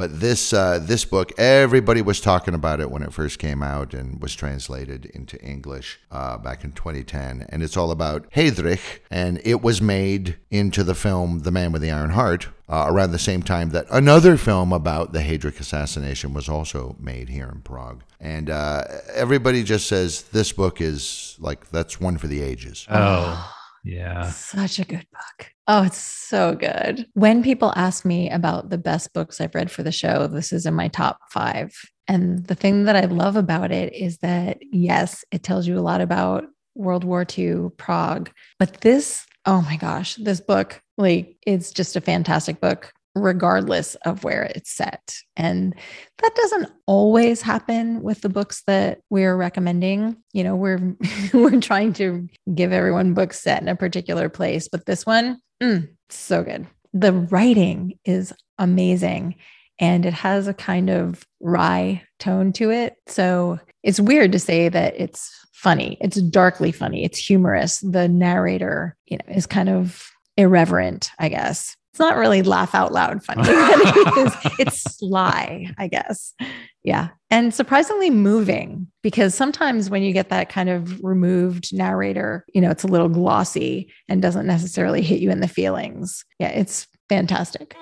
But 0.00 0.18
this 0.18 0.54
uh, 0.54 0.78
this 0.78 1.04
book, 1.04 1.30
everybody 1.38 2.00
was 2.00 2.22
talking 2.22 2.54
about 2.54 2.80
it 2.80 2.90
when 2.90 3.02
it 3.02 3.12
first 3.12 3.38
came 3.38 3.62
out 3.62 3.92
and 3.92 4.18
was 4.22 4.34
translated 4.34 5.04
into 5.04 5.38
English 5.44 6.00
uh, 6.10 6.38
back 6.38 6.64
in 6.64 6.72
2010. 6.72 7.44
And 7.50 7.62
it's 7.62 7.76
all 7.76 7.90
about 7.90 8.26
Heydrich, 8.30 9.00
and 9.10 9.42
it 9.44 9.60
was 9.60 9.82
made 9.82 10.38
into 10.50 10.82
the 10.84 10.94
film 10.94 11.40
The 11.40 11.50
Man 11.50 11.70
with 11.70 11.82
the 11.82 11.90
Iron 11.90 12.12
Heart 12.12 12.48
uh, 12.66 12.86
around 12.88 13.10
the 13.10 13.18
same 13.18 13.42
time 13.42 13.72
that 13.72 13.84
another 13.90 14.38
film 14.38 14.72
about 14.72 15.12
the 15.12 15.18
Heydrich 15.18 15.60
assassination 15.60 16.32
was 16.32 16.48
also 16.48 16.96
made 16.98 17.28
here 17.28 17.50
in 17.54 17.60
Prague. 17.60 18.02
And 18.18 18.48
uh, 18.48 18.84
everybody 19.12 19.62
just 19.62 19.86
says 19.86 20.22
this 20.32 20.50
book 20.50 20.80
is 20.80 21.36
like 21.38 21.68
that's 21.68 22.00
one 22.00 22.16
for 22.16 22.26
the 22.26 22.40
ages. 22.40 22.86
Oh. 22.88 23.54
Yeah. 23.84 24.30
Such 24.30 24.78
a 24.78 24.84
good 24.84 25.06
book. 25.12 25.52
Oh, 25.66 25.84
it's 25.84 25.98
so 25.98 26.54
good. 26.54 27.06
When 27.14 27.42
people 27.42 27.72
ask 27.76 28.04
me 28.04 28.30
about 28.30 28.70
the 28.70 28.78
best 28.78 29.12
books 29.12 29.40
I've 29.40 29.54
read 29.54 29.70
for 29.70 29.82
the 29.82 29.92
show, 29.92 30.26
this 30.26 30.52
is 30.52 30.66
in 30.66 30.74
my 30.74 30.88
top 30.88 31.18
five. 31.30 31.72
And 32.08 32.44
the 32.46 32.54
thing 32.54 32.84
that 32.84 32.96
I 32.96 33.04
love 33.06 33.36
about 33.36 33.70
it 33.70 33.94
is 33.94 34.18
that, 34.18 34.58
yes, 34.60 35.24
it 35.30 35.42
tells 35.42 35.66
you 35.66 35.78
a 35.78 35.80
lot 35.80 36.00
about 36.00 36.44
World 36.74 37.04
War 37.04 37.24
II, 37.38 37.68
Prague, 37.76 38.30
but 38.58 38.80
this, 38.80 39.26
oh 39.46 39.62
my 39.62 39.76
gosh, 39.76 40.16
this 40.16 40.40
book, 40.40 40.82
like, 40.98 41.36
it's 41.46 41.70
just 41.70 41.96
a 41.96 42.00
fantastic 42.00 42.60
book 42.60 42.92
regardless 43.14 43.96
of 44.04 44.24
where 44.24 44.44
it's 44.44 44.70
set. 44.70 45.16
And 45.36 45.74
that 46.18 46.34
doesn't 46.34 46.70
always 46.86 47.42
happen 47.42 48.02
with 48.02 48.20
the 48.20 48.28
books 48.28 48.62
that 48.66 49.00
we're 49.10 49.36
recommending. 49.36 50.16
You 50.32 50.44
know, 50.44 50.56
we're 50.56 50.96
we're 51.32 51.60
trying 51.60 51.92
to 51.94 52.28
give 52.54 52.72
everyone 52.72 53.14
books 53.14 53.40
set 53.40 53.62
in 53.62 53.68
a 53.68 53.76
particular 53.76 54.28
place, 54.28 54.68
but 54.68 54.86
this 54.86 55.04
one, 55.04 55.40
mm, 55.62 55.88
so 56.08 56.42
good. 56.42 56.66
The 56.92 57.12
writing 57.12 57.98
is 58.04 58.32
amazing 58.58 59.36
and 59.78 60.04
it 60.04 60.12
has 60.12 60.46
a 60.46 60.54
kind 60.54 60.90
of 60.90 61.24
wry 61.40 62.02
tone 62.18 62.52
to 62.52 62.70
it. 62.70 62.96
So 63.06 63.58
it's 63.82 63.98
weird 63.98 64.32
to 64.32 64.38
say 64.38 64.68
that 64.68 64.94
it's 64.96 65.32
funny. 65.52 65.96
It's 66.00 66.20
darkly 66.20 66.72
funny. 66.72 67.04
It's 67.04 67.18
humorous. 67.18 67.80
The 67.80 68.08
narrator, 68.08 68.96
you 69.06 69.18
know, 69.18 69.34
is 69.34 69.46
kind 69.46 69.68
of 69.68 70.10
irreverent, 70.36 71.10
I 71.18 71.28
guess. 71.28 71.76
Not 72.00 72.16
really 72.16 72.42
laugh 72.42 72.74
out 72.74 72.92
loud 72.92 73.22
funny. 73.22 73.42
it's, 73.46 74.36
it's 74.58 74.96
sly, 74.98 75.72
I 75.78 75.86
guess. 75.86 76.34
Yeah. 76.82 77.08
And 77.30 77.54
surprisingly 77.54 78.10
moving 78.10 78.88
because 79.02 79.34
sometimes 79.34 79.90
when 79.90 80.02
you 80.02 80.12
get 80.12 80.30
that 80.30 80.48
kind 80.48 80.70
of 80.70 81.04
removed 81.04 81.74
narrator, 81.74 82.44
you 82.54 82.60
know, 82.60 82.70
it's 82.70 82.84
a 82.84 82.88
little 82.88 83.10
glossy 83.10 83.92
and 84.08 84.22
doesn't 84.22 84.46
necessarily 84.46 85.02
hit 85.02 85.20
you 85.20 85.30
in 85.30 85.40
the 85.40 85.46
feelings. 85.46 86.24
Yeah, 86.38 86.48
it's 86.48 86.88
fantastic. 87.08 87.76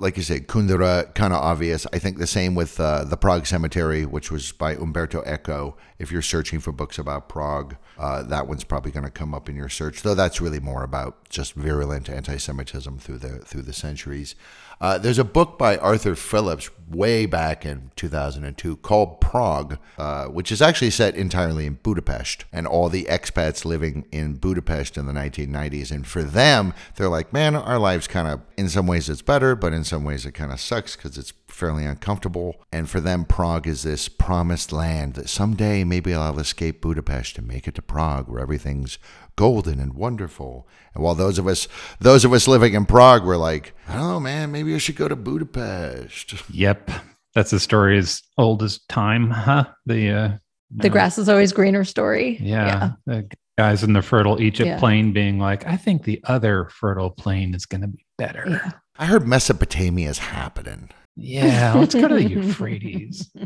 Like 0.00 0.16
you 0.16 0.22
said, 0.22 0.48
Kundera, 0.48 1.14
kind 1.14 1.34
of 1.34 1.40
obvious. 1.42 1.86
I 1.92 1.98
think 1.98 2.16
the 2.16 2.26
same 2.26 2.54
with 2.54 2.80
uh, 2.80 3.04
The 3.04 3.18
Prague 3.18 3.46
Cemetery, 3.46 4.06
which 4.06 4.30
was 4.30 4.50
by 4.50 4.74
Umberto 4.74 5.22
Eco. 5.26 5.76
If 5.98 6.10
you're 6.10 6.22
searching 6.22 6.58
for 6.58 6.72
books 6.72 6.98
about 6.98 7.28
Prague, 7.28 7.76
uh, 7.98 8.22
that 8.22 8.48
one's 8.48 8.64
probably 8.64 8.92
going 8.92 9.04
to 9.04 9.10
come 9.10 9.34
up 9.34 9.50
in 9.50 9.56
your 9.56 9.68
search, 9.68 10.00
though 10.00 10.14
that's 10.14 10.40
really 10.40 10.58
more 10.58 10.82
about 10.84 11.28
just 11.28 11.52
virulent 11.52 12.08
anti 12.08 12.38
Semitism 12.38 12.98
through 12.98 13.18
the, 13.18 13.40
through 13.40 13.62
the 13.62 13.74
centuries. 13.74 14.34
Uh, 14.80 14.96
there's 14.96 15.18
a 15.18 15.24
book 15.24 15.58
by 15.58 15.76
Arthur 15.76 16.14
Phillips 16.14 16.70
way 16.88 17.26
back 17.26 17.66
in 17.66 17.90
2002 17.96 18.76
called 18.78 19.20
Prague, 19.20 19.78
uh, 19.98 20.26
which 20.26 20.50
is 20.50 20.62
actually 20.62 20.90
set 20.90 21.14
entirely 21.14 21.66
in 21.66 21.74
Budapest 21.82 22.46
and 22.50 22.66
all 22.66 22.88
the 22.88 23.04
expats 23.04 23.64
living 23.66 24.06
in 24.10 24.36
Budapest 24.36 24.96
in 24.96 25.06
the 25.06 25.12
1990s. 25.12 25.90
And 25.90 26.06
for 26.06 26.22
them, 26.22 26.72
they're 26.96 27.10
like, 27.10 27.30
man, 27.32 27.54
our 27.54 27.78
lives 27.78 28.08
kind 28.08 28.26
of, 28.26 28.40
in 28.56 28.70
some 28.70 28.86
ways 28.86 29.10
it's 29.10 29.22
better, 29.22 29.54
but 29.54 29.74
in 29.74 29.84
some 29.84 30.02
ways 30.02 30.24
it 30.24 30.32
kind 30.32 30.50
of 30.50 30.60
sucks 30.60 30.96
because 30.96 31.18
it's 31.18 31.32
fairly 31.52 31.84
uncomfortable. 31.84 32.62
And 32.72 32.88
for 32.88 33.00
them, 33.00 33.24
Prague 33.24 33.66
is 33.66 33.82
this 33.82 34.08
promised 34.08 34.72
land 34.72 35.14
that 35.14 35.28
someday 35.28 35.84
maybe 35.84 36.14
I'll 36.14 36.38
escape 36.38 36.80
Budapest 36.80 37.38
and 37.38 37.46
make 37.46 37.68
it 37.68 37.74
to 37.76 37.82
Prague 37.82 38.28
where 38.28 38.40
everything's 38.40 38.98
golden 39.36 39.80
and 39.80 39.94
wonderful. 39.94 40.68
And 40.94 41.02
while 41.02 41.14
those 41.14 41.38
of 41.38 41.46
us 41.46 41.68
those 41.98 42.24
of 42.24 42.32
us 42.32 42.46
living 42.46 42.74
in 42.74 42.86
Prague 42.86 43.24
were 43.24 43.36
like, 43.36 43.74
I 43.88 43.94
don't 43.94 44.08
know, 44.08 44.20
man, 44.20 44.52
maybe 44.52 44.74
I 44.74 44.78
should 44.78 44.96
go 44.96 45.08
to 45.08 45.16
Budapest. 45.16 46.34
Yep. 46.50 46.90
That's 47.34 47.52
a 47.52 47.60
story 47.60 47.98
as 47.98 48.22
old 48.38 48.62
as 48.62 48.80
time, 48.88 49.30
huh? 49.30 49.64
The 49.86 50.10
uh 50.10 50.30
the 50.70 50.88
uh, 50.88 50.92
grass 50.92 51.18
is 51.18 51.28
always 51.28 51.52
greener 51.52 51.84
story. 51.84 52.38
Yeah. 52.40 52.66
yeah. 52.66 52.90
The 53.06 53.30
guys 53.58 53.82
in 53.82 53.92
the 53.92 54.02
fertile 54.02 54.40
Egypt 54.40 54.66
yeah. 54.66 54.78
plain 54.78 55.12
being 55.12 55.38
like, 55.38 55.66
I 55.66 55.76
think 55.76 56.04
the 56.04 56.20
other 56.24 56.68
fertile 56.70 57.10
plain 57.10 57.54
is 57.54 57.66
gonna 57.66 57.88
be 57.88 58.04
better. 58.18 58.44
Yeah. 58.48 58.72
I 58.98 59.06
heard 59.06 59.26
Mesopotamia 59.26 60.10
is 60.10 60.18
happening. 60.18 60.90
Yeah, 61.20 61.74
let's 61.74 61.94
go 61.94 62.08
to 62.08 62.14
the 62.14 62.28
Euphrates. 62.28 63.30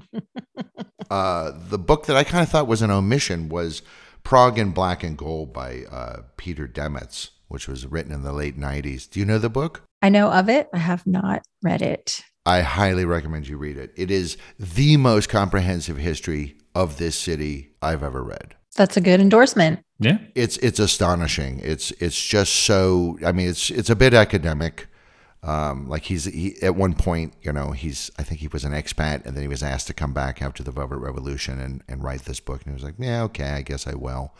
Uh, 1.10 1.52
the 1.68 1.78
book 1.78 2.06
that 2.06 2.16
I 2.16 2.24
kind 2.24 2.42
of 2.42 2.48
thought 2.48 2.66
was 2.66 2.80
an 2.80 2.90
omission 2.90 3.50
was 3.50 3.82
Prague 4.22 4.58
in 4.58 4.70
Black 4.70 5.04
and 5.04 5.18
Gold 5.18 5.52
by 5.52 5.84
uh, 5.92 6.22
Peter 6.38 6.66
Demetz, 6.66 7.30
which 7.48 7.68
was 7.68 7.86
written 7.86 8.10
in 8.10 8.22
the 8.22 8.32
late 8.32 8.58
90s. 8.58 9.08
Do 9.08 9.20
you 9.20 9.26
know 9.26 9.38
the 9.38 9.50
book? 9.50 9.82
I 10.02 10.08
know 10.08 10.30
of 10.30 10.48
it. 10.48 10.68
I 10.72 10.78
have 10.78 11.06
not 11.06 11.42
read 11.62 11.82
it. 11.82 12.22
I 12.46 12.62
highly 12.62 13.04
recommend 13.04 13.48
you 13.48 13.56
read 13.56 13.78
it. 13.78 13.92
It 13.96 14.10
is 14.10 14.36
the 14.58 14.96
most 14.96 15.28
comprehensive 15.28 15.98
history 15.98 16.56
of 16.74 16.98
this 16.98 17.16
city 17.16 17.72
I've 17.80 18.02
ever 18.02 18.22
read. 18.22 18.54
That's 18.76 18.96
a 18.96 19.00
good 19.00 19.20
endorsement. 19.20 19.80
Yeah. 20.00 20.18
It's 20.34 20.56
it's 20.58 20.80
astonishing. 20.80 21.60
It's 21.62 21.92
it's 21.92 22.20
just 22.20 22.52
so 22.52 23.18
I 23.24 23.30
mean 23.32 23.48
it's 23.48 23.70
it's 23.70 23.88
a 23.88 23.94
bit 23.94 24.12
academic 24.12 24.88
um, 25.44 25.88
like 25.88 26.04
he's 26.04 26.24
he, 26.24 26.56
at 26.62 26.74
one 26.74 26.94
point, 26.94 27.34
you 27.42 27.52
know, 27.52 27.72
he's 27.72 28.10
I 28.18 28.22
think 28.22 28.40
he 28.40 28.48
was 28.48 28.64
an 28.64 28.72
expat, 28.72 29.26
and 29.26 29.36
then 29.36 29.42
he 29.42 29.48
was 29.48 29.62
asked 29.62 29.86
to 29.88 29.94
come 29.94 30.14
back 30.14 30.40
after 30.40 30.62
the 30.62 30.70
Velvet 30.70 30.96
Revolution 30.96 31.60
and, 31.60 31.82
and 31.86 32.02
write 32.02 32.22
this 32.22 32.40
book, 32.40 32.62
and 32.62 32.70
he 32.70 32.72
was 32.72 32.82
like, 32.82 32.94
yeah, 32.98 33.22
okay, 33.24 33.50
I 33.50 33.62
guess 33.62 33.86
I 33.86 33.94
will. 33.94 34.34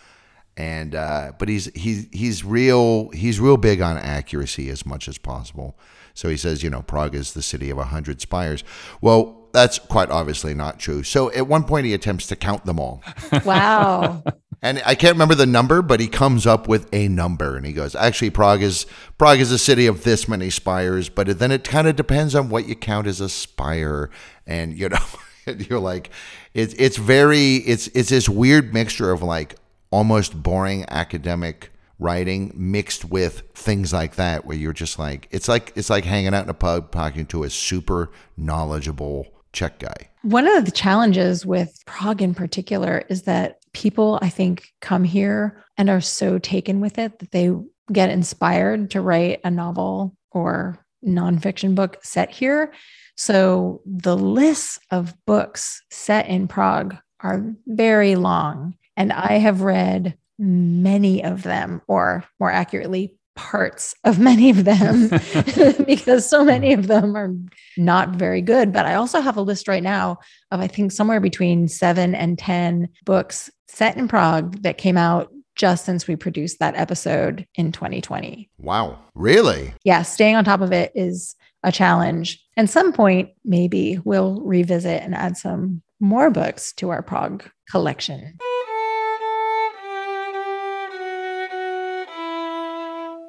And 0.56 0.94
uh, 0.94 1.32
but 1.38 1.48
he's 1.48 1.66
he's 1.74 2.08
he's 2.10 2.42
real 2.42 3.10
he's 3.10 3.38
real 3.38 3.58
big 3.58 3.82
on 3.82 3.98
accuracy 3.98 4.70
as 4.70 4.86
much 4.86 5.06
as 5.06 5.18
possible. 5.18 5.78
So 6.14 6.28
he 6.28 6.38
says, 6.38 6.62
you 6.62 6.70
know, 6.70 6.80
Prague 6.80 7.14
is 7.14 7.34
the 7.34 7.42
city 7.42 7.68
of 7.68 7.76
a 7.76 7.84
hundred 7.84 8.22
spires. 8.22 8.64
Well, 9.02 9.48
that's 9.52 9.78
quite 9.78 10.10
obviously 10.10 10.54
not 10.54 10.78
true. 10.78 11.02
So 11.02 11.30
at 11.32 11.46
one 11.46 11.64
point, 11.64 11.86
he 11.86 11.92
attempts 11.92 12.26
to 12.28 12.36
count 12.36 12.64
them 12.64 12.80
all. 12.80 13.02
Wow. 13.44 14.22
and 14.64 14.80
I 14.86 14.94
can't 14.94 15.12
remember 15.12 15.34
the 15.34 15.44
number, 15.44 15.82
but 15.82 16.00
he 16.00 16.08
comes 16.08 16.46
up 16.46 16.66
with 16.66 16.88
a 16.90 17.06
number, 17.06 17.54
and 17.54 17.66
he 17.66 17.72
goes, 17.74 17.94
"Actually, 17.94 18.30
Prague 18.30 18.62
is 18.62 18.86
Prague 19.18 19.38
is 19.38 19.52
a 19.52 19.58
city 19.58 19.86
of 19.86 20.04
this 20.04 20.26
many 20.26 20.48
spires, 20.48 21.10
but 21.10 21.38
then 21.38 21.52
it 21.52 21.64
kind 21.64 21.86
of 21.86 21.96
depends 21.96 22.34
on 22.34 22.48
what 22.48 22.66
you 22.66 22.74
count 22.74 23.06
as 23.06 23.20
a 23.20 23.28
spire." 23.28 24.08
And 24.46 24.76
you 24.76 24.88
know, 24.88 25.04
you're 25.46 25.80
like, 25.80 26.08
it's 26.54 26.72
it's 26.78 26.96
very 26.96 27.56
it's 27.56 27.88
it's 27.88 28.08
this 28.08 28.26
weird 28.26 28.72
mixture 28.72 29.12
of 29.12 29.22
like 29.22 29.56
almost 29.90 30.42
boring 30.42 30.86
academic 30.88 31.70
writing 31.98 32.50
mixed 32.56 33.04
with 33.04 33.42
things 33.54 33.92
like 33.92 34.14
that, 34.16 34.46
where 34.46 34.56
you're 34.56 34.72
just 34.72 34.98
like, 34.98 35.28
it's 35.30 35.46
like 35.46 35.74
it's 35.76 35.90
like 35.90 36.06
hanging 36.06 36.32
out 36.32 36.44
in 36.44 36.48
a 36.48 36.54
pub 36.54 36.90
talking 36.90 37.26
to 37.26 37.44
a 37.44 37.50
super 37.50 38.10
knowledgeable 38.38 39.26
Czech 39.52 39.78
guy. 39.78 40.08
One 40.22 40.46
of 40.46 40.64
the 40.64 40.70
challenges 40.70 41.44
with 41.44 41.82
Prague 41.84 42.22
in 42.22 42.34
particular 42.34 43.04
is 43.10 43.22
that 43.24 43.60
people, 43.74 44.18
I 44.22 44.30
think, 44.30 44.68
come 44.80 45.04
here 45.04 45.62
and 45.76 45.90
are 45.90 46.00
so 46.00 46.38
taken 46.38 46.80
with 46.80 46.98
it 46.98 47.18
that 47.18 47.30
they 47.30 47.52
get 47.92 48.08
inspired 48.08 48.92
to 48.92 49.02
write 49.02 49.40
a 49.44 49.50
novel 49.50 50.16
or 50.30 50.78
nonfiction 51.04 51.74
book 51.74 51.98
set 52.02 52.30
here. 52.30 52.72
So 53.16 53.82
the 53.84 54.16
lists 54.16 54.78
of 54.90 55.14
books 55.26 55.82
set 55.90 56.28
in 56.28 56.48
Prague 56.48 56.96
are 57.20 57.54
very 57.66 58.16
long. 58.16 58.74
And 58.96 59.12
I 59.12 59.34
have 59.34 59.60
read 59.60 60.16
many 60.38 61.22
of 61.22 61.42
them, 61.42 61.82
or 61.86 62.24
more 62.40 62.50
accurately, 62.50 63.16
parts 63.36 63.94
of 64.04 64.18
many 64.18 64.50
of 64.50 64.64
them 64.64 65.08
because 65.86 66.28
so 66.28 66.44
many 66.44 66.72
of 66.72 66.86
them 66.86 67.16
are 67.16 67.34
not 67.76 68.10
very 68.10 68.42
good. 68.42 68.72
But 68.72 68.86
I 68.86 68.94
also 68.94 69.20
have 69.20 69.36
a 69.36 69.42
list 69.42 69.68
right 69.68 69.82
now 69.82 70.18
of, 70.50 70.60
I 70.60 70.66
think, 70.66 70.92
somewhere 70.92 71.20
between 71.20 71.68
seven 71.68 72.14
and 72.14 72.38
10 72.38 72.88
books 73.04 73.50
set 73.68 73.96
in 73.96 74.08
Prague 74.08 74.62
that 74.62 74.78
came 74.78 74.96
out 74.96 75.30
just 75.56 75.84
since 75.84 76.08
we 76.08 76.16
produced 76.16 76.58
that 76.58 76.74
episode 76.76 77.46
in 77.54 77.70
2020. 77.72 78.50
Wow. 78.58 78.98
Really? 79.14 79.72
Yeah. 79.84 80.02
Staying 80.02 80.36
on 80.36 80.44
top 80.44 80.60
of 80.60 80.72
it 80.72 80.92
is 80.94 81.36
a 81.62 81.70
challenge. 81.70 82.44
And 82.56 82.68
some 82.68 82.92
point, 82.92 83.30
maybe 83.44 83.98
we'll 84.04 84.40
revisit 84.42 85.02
and 85.02 85.14
add 85.14 85.36
some 85.36 85.82
more 86.00 86.30
books 86.30 86.72
to 86.74 86.90
our 86.90 87.02
Prague 87.02 87.48
collection. 87.70 88.36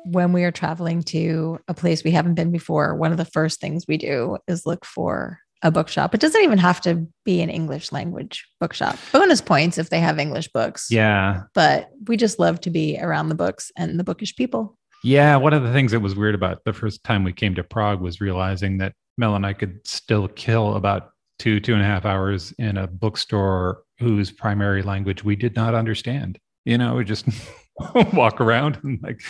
When 0.06 0.34
we 0.34 0.44
are 0.44 0.52
traveling 0.52 1.02
to 1.04 1.60
a 1.68 1.74
place 1.74 2.04
we 2.04 2.12
haven't 2.12 2.36
been 2.36 2.52
before, 2.52 2.96
one 2.96 3.12
of 3.12 3.18
the 3.18 3.26
first 3.26 3.60
things 3.60 3.86
we 3.88 3.98
do 3.98 4.38
is 4.48 4.65
look 4.65 4.86
for 4.86 5.39
a 5.62 5.72
bookshop. 5.72 6.13
It 6.13 6.22
doesn't 6.22 6.44
even 6.44 6.60
have 6.60 6.80
to 6.82 7.08
be 7.24 7.41
an 7.41 7.50
English 7.50 7.91
language 7.91 8.48
bookshop. 8.60 8.98
Bonus 9.12 9.41
points 9.41 9.78
if 9.78 9.89
they 9.89 10.00
have 10.00 10.20
English 10.20 10.50
books. 10.50 10.88
Yeah. 10.91 11.44
But 11.56 11.89
we 12.08 12.18
just 12.18 12.38
love 12.38 12.62
to 12.62 12.70
be 12.70 13.00
around 13.02 13.30
the 13.30 13.36
books 13.36 13.72
and 13.76 14.00
the 14.00 14.04
bookish 14.04 14.36
people. 14.36 14.78
Yeah. 15.04 15.38
One 15.38 15.54
of 15.54 15.63
the 15.63 15.74
things 15.74 15.91
that 15.91 16.02
was 16.02 16.15
weird 16.15 16.36
about 16.36 16.63
the 16.65 16.74
first 16.74 17.04
time 17.04 17.24
we 17.24 17.34
came 17.34 17.56
to 17.56 17.63
Prague 17.63 18.00
was 18.00 18.22
realizing 18.22 18.78
that 18.78 18.94
Mel 19.18 19.36
and 19.36 19.46
I 19.46 19.54
could 19.54 19.80
still 19.88 20.28
kill 20.28 20.76
about 20.76 21.12
two, 21.39 21.60
two 21.60 21.74
and 21.74 21.82
a 21.82 21.86
half 21.86 22.06
hours 22.06 22.54
in 22.60 22.78
a 22.78 22.88
bookstore 22.88 23.82
whose 23.98 24.32
primary 24.32 24.84
language 24.84 25.24
we 25.24 25.36
did 25.36 25.56
not 25.56 25.74
understand. 25.74 26.38
You 26.65 26.78
know, 26.78 26.96
we 26.96 27.06
just 27.06 27.28
walk 28.13 28.39
around 28.39 28.80
and 28.84 29.00
like 29.02 29.22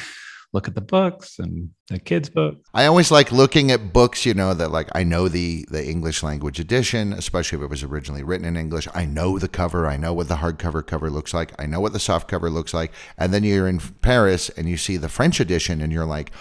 look 0.55 0.69
at 0.69 0.73
the 0.73 0.81
books 0.81 1.37
and 1.37 1.69
the 1.89 1.99
kids' 1.99 2.29
books. 2.29 2.57
I 2.73 2.85
always 2.85 3.11
like 3.11 3.31
looking 3.31 3.71
at 3.71 3.91
books, 3.91 4.25
you 4.25 4.33
know, 4.33 4.53
that 4.53 4.71
like 4.71 4.87
I 4.95 5.03
know 5.03 5.27
the 5.27 5.67
the 5.69 5.85
English 5.85 6.23
language 6.23 6.59
edition, 6.59 7.11
especially 7.13 7.57
if 7.57 7.63
it 7.63 7.69
was 7.69 7.83
originally 7.83 8.23
written 8.23 8.47
in 8.47 8.55
English. 8.55 8.87
I 8.95 9.05
know 9.05 9.37
the 9.37 9.49
cover, 9.49 9.85
I 9.85 9.97
know 9.97 10.13
what 10.13 10.29
the 10.29 10.35
hardcover 10.35 10.83
cover 10.83 11.09
looks 11.11 11.33
like, 11.33 11.51
I 11.59 11.65
know 11.67 11.81
what 11.81 11.93
the 11.93 11.99
soft 11.99 12.29
cover 12.29 12.49
looks 12.49 12.73
like, 12.73 12.93
and 13.17 13.33
then 13.33 13.43
you're 13.43 13.67
in 13.67 13.79
Paris 14.01 14.49
and 14.49 14.67
you 14.67 14.77
see 14.77 14.97
the 14.97 15.09
French 15.09 15.39
edition, 15.39 15.81
and 15.81 15.93
you're 15.93 16.05
like. 16.05 16.31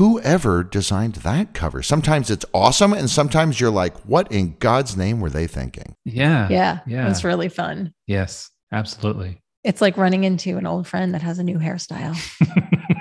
Whoever 0.00 0.64
designed 0.64 1.16
that 1.16 1.54
cover? 1.54 1.80
Sometimes 1.80 2.28
it's 2.28 2.44
awesome, 2.52 2.92
and 2.92 3.08
sometimes 3.08 3.60
you're 3.60 3.70
like, 3.70 3.96
"What 3.98 4.32
in 4.32 4.56
God's 4.58 4.96
name 4.96 5.20
were 5.20 5.30
they 5.30 5.46
thinking?" 5.46 5.94
Yeah, 6.04 6.48
yeah, 6.50 6.80
yeah. 6.88 7.08
It's 7.08 7.22
really 7.22 7.48
fun. 7.48 7.92
Yes, 8.04 8.50
absolutely. 8.72 9.38
It's 9.62 9.80
like 9.80 9.96
running 9.96 10.24
into 10.24 10.58
an 10.58 10.66
old 10.66 10.88
friend 10.88 11.14
that 11.14 11.22
has 11.22 11.38
a 11.38 11.44
new 11.44 11.58
hairstyle. 11.58 12.16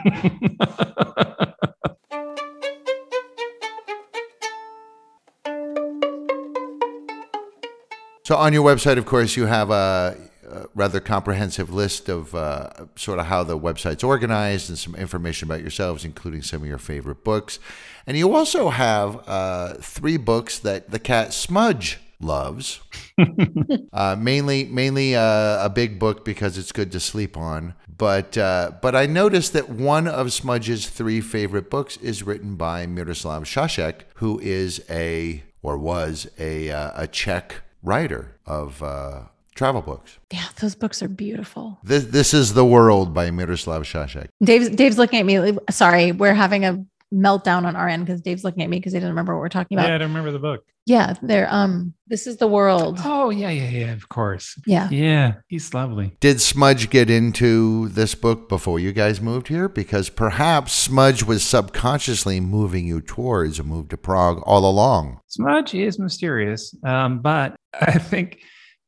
So 8.25 8.35
on 8.35 8.53
your 8.53 8.65
website, 8.65 8.97
of 8.97 9.05
course, 9.05 9.37
you 9.37 9.45
have 9.45 9.69
a, 9.69 10.17
a 10.49 10.65
rather 10.73 10.99
comprehensive 10.99 11.71
list 11.71 12.09
of 12.09 12.33
uh, 12.33 12.71
sort 12.95 13.19
of 13.19 13.27
how 13.27 13.43
the 13.43 13.55
website's 13.55 14.03
organized 14.03 14.67
and 14.67 14.79
some 14.79 14.95
information 14.95 15.47
about 15.47 15.61
yourselves, 15.61 16.03
including 16.03 16.41
some 16.41 16.63
of 16.63 16.67
your 16.67 16.79
favorite 16.79 17.23
books. 17.23 17.59
And 18.07 18.17
you 18.17 18.33
also 18.33 18.69
have 18.69 19.21
uh, 19.27 19.75
three 19.75 20.17
books 20.17 20.57
that 20.57 20.89
the 20.89 20.97
cat 20.97 21.35
Smudge 21.35 21.99
loves. 22.19 22.79
uh, 23.93 24.15
mainly, 24.17 24.65
mainly 24.65 25.15
uh, 25.15 25.65
a 25.65 25.69
big 25.69 25.99
book 25.99 26.25
because 26.25 26.57
it's 26.57 26.71
good 26.71 26.91
to 26.91 26.99
sleep 26.99 27.37
on. 27.37 27.73
But 27.97 28.37
uh, 28.37 28.71
but 28.81 28.95
I 28.95 29.05
noticed 29.05 29.53
that 29.53 29.69
one 29.69 30.07
of 30.07 30.33
Smudge's 30.33 30.89
three 30.89 31.21
favorite 31.21 31.69
books 31.69 31.97
is 31.97 32.23
written 32.23 32.55
by 32.55 32.85
Miroslav 32.85 33.43
Šašek, 33.43 34.01
who 34.15 34.39
is 34.39 34.83
a 34.89 35.43
or 35.61 35.77
was 35.77 36.27
a 36.37 36.69
uh, 36.71 36.91
a 36.95 37.07
Czech 37.07 37.61
writer 37.81 38.37
of 38.45 38.83
uh, 38.83 39.21
travel 39.55 39.81
books. 39.81 40.19
Yeah, 40.31 40.45
those 40.59 40.75
books 40.75 41.01
are 41.01 41.07
beautiful. 41.07 41.79
This 41.83 42.05
this 42.05 42.33
is 42.33 42.53
the 42.53 42.65
world 42.65 43.13
by 43.13 43.31
Miroslav 43.31 43.83
Šašek. 43.83 44.27
Dave's 44.43 44.69
Dave's 44.69 44.97
looking 44.97 45.19
at 45.19 45.25
me. 45.25 45.57
Sorry, 45.69 46.11
we're 46.11 46.33
having 46.33 46.65
a 46.65 46.85
meltdown 47.13 47.65
on 47.65 47.75
our 47.75 47.87
end 47.87 48.05
because 48.05 48.21
Dave's 48.21 48.43
looking 48.43 48.63
at 48.63 48.69
me 48.69 48.77
because 48.77 48.93
he 48.93 48.99
doesn't 48.99 49.09
remember 49.09 49.35
what 49.35 49.41
we're 49.41 49.49
talking 49.49 49.77
about. 49.77 49.87
Yeah, 49.87 49.95
I 49.95 49.97
don't 49.97 50.09
remember 50.09 50.31
the 50.31 50.39
book. 50.39 50.65
Yeah, 50.85 51.15
they're 51.21 51.51
um. 51.51 51.93
This 52.07 52.27
is 52.27 52.37
the 52.37 52.47
world. 52.47 52.99
Oh 53.03 53.31
yeah, 53.31 53.49
yeah, 53.49 53.69
yeah. 53.69 53.93
Of 53.93 54.07
course. 54.09 54.59
Yeah. 54.67 54.87
Yeah, 54.91 55.33
he's 55.47 55.73
lovely. 55.73 56.15
Did 56.19 56.39
Smudge 56.39 56.91
get 56.91 57.09
into 57.09 57.89
this 57.89 58.13
book 58.13 58.47
before 58.47 58.79
you 58.79 58.91
guys 58.91 59.19
moved 59.19 59.47
here? 59.47 59.67
Because 59.67 60.09
perhaps 60.09 60.73
Smudge 60.73 61.23
was 61.23 61.43
subconsciously 61.43 62.39
moving 62.39 62.85
you 62.85 63.01
towards 63.01 63.57
a 63.57 63.63
move 63.63 63.89
to 63.89 63.97
Prague 63.97 64.43
all 64.45 64.69
along. 64.69 65.21
Smudge 65.27 65.73
is 65.73 65.97
mysterious, 65.97 66.75
um, 66.83 67.19
but 67.19 67.55
I 67.81 67.97
think 67.97 68.41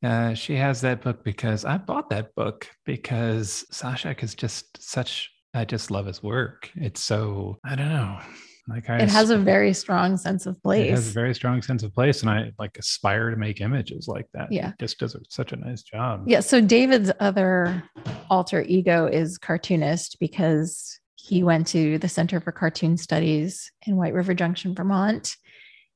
uh, 0.04 0.36
she 0.36 0.56
has 0.56 0.82
that 0.82 1.02
book 1.02 1.24
because 1.24 1.66
I 1.66 1.78
bought 1.78 2.12
that 2.12 2.36
book 2.36 2.68
because 2.86 3.66
Šašek 3.72 4.24
is 4.24 4.36
just 4.36 4.82
such. 4.82 5.32
I 5.58 5.66
just 5.66 5.90
love 5.90 6.06
his 6.06 6.22
work. 6.22 6.70
It's 6.76 7.02
so 7.02 7.58
I 7.66 7.76
don't 7.76 7.90
know. 7.90 8.20
Like 8.68 8.90
I 8.92 8.98
It 8.98 9.10
has 9.10 9.32
a 9.32 9.38
very 9.38 9.74
strong 9.74 10.16
sense 10.18 10.46
of 10.46 10.62
place. 10.62 10.88
It 10.88 10.92
has 10.92 11.08
a 11.10 11.14
very 11.14 11.34
strong 11.34 11.64
sense 11.64 11.82
of 11.82 11.94
place, 11.96 12.22
and 12.22 12.30
I 12.30 12.52
like 12.60 12.78
aspire 12.78 13.32
to 13.32 13.38
make 13.38 13.60
images 13.60 14.08
like 14.08 14.28
that. 14.34 14.52
Yeah. 14.52 14.70
It 14.70 14.80
just 14.80 15.00
does 15.00 15.16
a, 15.16 15.20
such 15.30 15.54
a 15.54 15.56
nice 15.56 15.82
job. 15.82 16.26
Yeah. 16.28 16.42
So 16.42 16.62
David's 16.62 17.12
other 17.20 17.84
alter 18.30 18.62
ego 18.62 19.08
is 19.08 19.40
cartoonist 19.40 20.20
because 20.20 21.00
he 21.16 21.42
went 21.42 21.66
to 21.68 21.98
the 21.98 22.10
Center 22.10 22.40
for 22.40 22.52
Cartoon 22.52 22.96
Studies 22.96 23.72
in 23.88 23.96
White 23.96 24.14
River 24.14 24.36
Junction, 24.36 24.76
Vermont, 24.76 25.36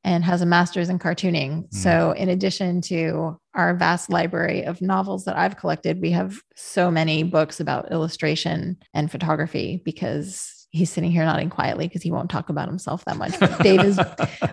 and 0.03 0.23
has 0.23 0.41
a 0.41 0.45
master's 0.45 0.89
in 0.89 0.99
cartooning. 0.99 1.61
Hmm. 1.61 1.75
So, 1.75 2.11
in 2.11 2.29
addition 2.29 2.81
to 2.81 3.39
our 3.53 3.75
vast 3.75 4.09
library 4.09 4.63
of 4.63 4.81
novels 4.81 5.25
that 5.25 5.37
I've 5.37 5.57
collected, 5.57 6.01
we 6.01 6.11
have 6.11 6.39
so 6.55 6.89
many 6.89 7.23
books 7.23 7.59
about 7.59 7.91
illustration 7.91 8.77
and 8.93 9.11
photography 9.11 9.81
because 9.83 10.67
he's 10.71 10.89
sitting 10.89 11.11
here 11.11 11.25
nodding 11.25 11.49
quietly 11.49 11.87
because 11.87 12.01
he 12.01 12.11
won't 12.11 12.29
talk 12.29 12.49
about 12.49 12.67
himself 12.67 13.03
that 13.05 13.17
much. 13.17 13.37
But 13.39 13.61
Dave 13.61 13.81
is 13.81 13.99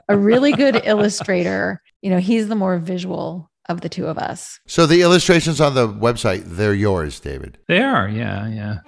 a 0.09 0.17
really 0.17 0.53
good 0.53 0.83
illustrator. 0.85 1.81
You 2.03 2.11
know, 2.11 2.19
he's 2.19 2.49
the 2.49 2.57
more 2.57 2.79
visual 2.79 3.51
of 3.69 3.83
the 3.83 3.89
two 3.89 4.07
of 4.07 4.19
us. 4.19 4.59
So 4.67 4.87
the 4.87 5.03
illustrations 5.03 5.61
on 5.61 5.75
the 5.75 5.87
website, 5.87 6.43
they're 6.45 6.75
yours, 6.75 7.21
David. 7.21 7.59
They 7.69 7.83
are, 7.83 8.09
yeah, 8.09 8.49
yeah. 8.49 8.79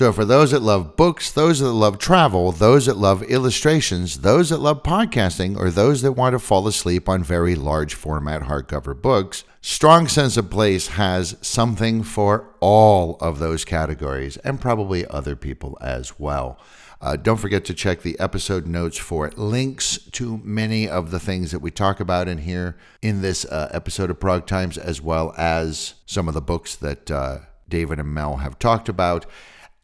So 0.00 0.14
for 0.14 0.24
those 0.24 0.52
that 0.52 0.62
love 0.62 0.96
books, 0.96 1.30
those 1.30 1.60
that 1.60 1.72
love 1.72 1.98
travel, 1.98 2.52
those 2.52 2.86
that 2.86 2.96
love 2.96 3.22
illustrations, 3.24 4.20
those 4.20 4.48
that 4.48 4.56
love 4.56 4.82
podcasting, 4.82 5.58
or 5.58 5.70
those 5.70 6.00
that 6.00 6.12
want 6.12 6.32
to 6.32 6.38
fall 6.38 6.66
asleep 6.66 7.06
on 7.06 7.22
very 7.22 7.54
large 7.54 7.92
format 7.92 8.44
hardcover 8.44 8.98
books, 8.98 9.44
Strong 9.60 10.08
Sense 10.08 10.38
of 10.38 10.48
Place 10.48 10.86
has 10.86 11.36
something 11.42 12.02
for 12.02 12.48
all 12.60 13.18
of 13.20 13.40
those 13.40 13.66
categories 13.66 14.38
and 14.38 14.58
probably 14.58 15.06
other 15.06 15.36
people 15.36 15.76
as 15.82 16.18
well. 16.18 16.58
Uh, 17.02 17.16
don't 17.16 17.36
forget 17.36 17.66
to 17.66 17.74
check 17.74 18.00
the 18.00 18.18
episode 18.18 18.66
notes 18.66 18.96
for 18.96 19.30
links 19.36 19.98
to 20.12 20.40
many 20.42 20.88
of 20.88 21.10
the 21.10 21.20
things 21.20 21.50
that 21.50 21.60
we 21.60 21.70
talk 21.70 22.00
about 22.00 22.26
in 22.26 22.38
here 22.38 22.78
in 23.02 23.20
this 23.20 23.44
uh, 23.44 23.68
episode 23.70 24.08
of 24.08 24.18
Prague 24.18 24.46
Times, 24.46 24.78
as 24.78 25.02
well 25.02 25.34
as 25.36 25.92
some 26.06 26.26
of 26.26 26.32
the 26.32 26.40
books 26.40 26.74
that 26.76 27.10
uh, 27.10 27.40
David 27.68 27.98
and 27.98 28.14
Mel 28.14 28.38
have 28.38 28.58
talked 28.58 28.88
about, 28.88 29.26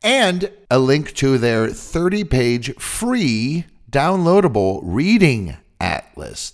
and 0.02 0.50
a 0.70 0.78
link 0.78 1.14
to 1.14 1.38
their 1.38 1.68
30 1.68 2.24
page 2.24 2.74
free 2.76 3.66
downloadable 3.90 4.80
reading 4.82 5.56
atlas. 5.80 6.52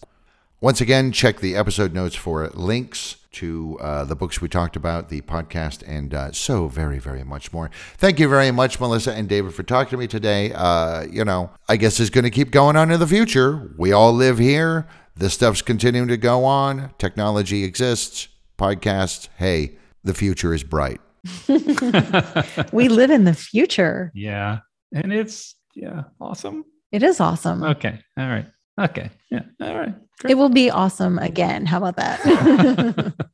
Once 0.60 0.80
again, 0.80 1.10
check 1.10 1.40
the 1.40 1.56
episode 1.56 1.92
notes 1.92 2.14
for 2.14 2.48
links 2.50 3.16
to 3.32 3.78
uh, 3.80 4.04
the 4.04 4.14
books 4.14 4.40
we 4.40 4.48
talked 4.48 4.76
about, 4.76 5.08
the 5.08 5.20
podcast, 5.22 5.82
and 5.86 6.14
uh, 6.14 6.30
so 6.30 6.68
very, 6.68 6.98
very 6.98 7.24
much 7.24 7.52
more. 7.52 7.70
Thank 7.96 8.20
you 8.20 8.28
very 8.28 8.50
much, 8.50 8.78
Melissa 8.78 9.12
and 9.12 9.28
David, 9.28 9.54
for 9.54 9.62
talking 9.62 9.90
to 9.90 9.96
me 9.96 10.06
today. 10.06 10.52
Uh, 10.52 11.02
you 11.10 11.24
know, 11.24 11.50
I 11.68 11.76
guess 11.76 11.98
it's 11.98 12.10
going 12.10 12.24
to 12.24 12.30
keep 12.30 12.50
going 12.50 12.76
on 12.76 12.90
in 12.90 13.00
the 13.00 13.06
future. 13.06 13.72
We 13.76 13.92
all 13.92 14.12
live 14.12 14.38
here. 14.38 14.86
This 15.16 15.34
stuff's 15.34 15.62
continuing 15.62 16.08
to 16.08 16.16
go 16.16 16.44
on. 16.44 16.94
Technology 16.98 17.64
exists. 17.64 18.28
Podcasts, 18.58 19.28
hey, 19.38 19.76
the 20.04 20.14
future 20.14 20.54
is 20.54 20.62
bright. 20.62 21.00
We 22.72 22.88
live 22.88 23.10
in 23.10 23.24
the 23.24 23.34
future. 23.34 24.10
Yeah. 24.14 24.60
And 24.92 25.12
it's, 25.12 25.54
yeah, 25.74 26.04
awesome. 26.20 26.64
It 26.90 27.02
is 27.02 27.20
awesome. 27.20 27.62
Okay. 27.62 28.00
All 28.18 28.28
right. 28.28 28.46
Okay. 28.78 29.10
Yeah. 29.30 29.42
All 29.60 29.78
right. 29.78 29.94
It 30.28 30.36
will 30.36 30.48
be 30.50 30.70
awesome 30.70 31.18
again. 31.18 31.66
How 31.66 31.78
about 31.78 31.96
that? 31.96 33.14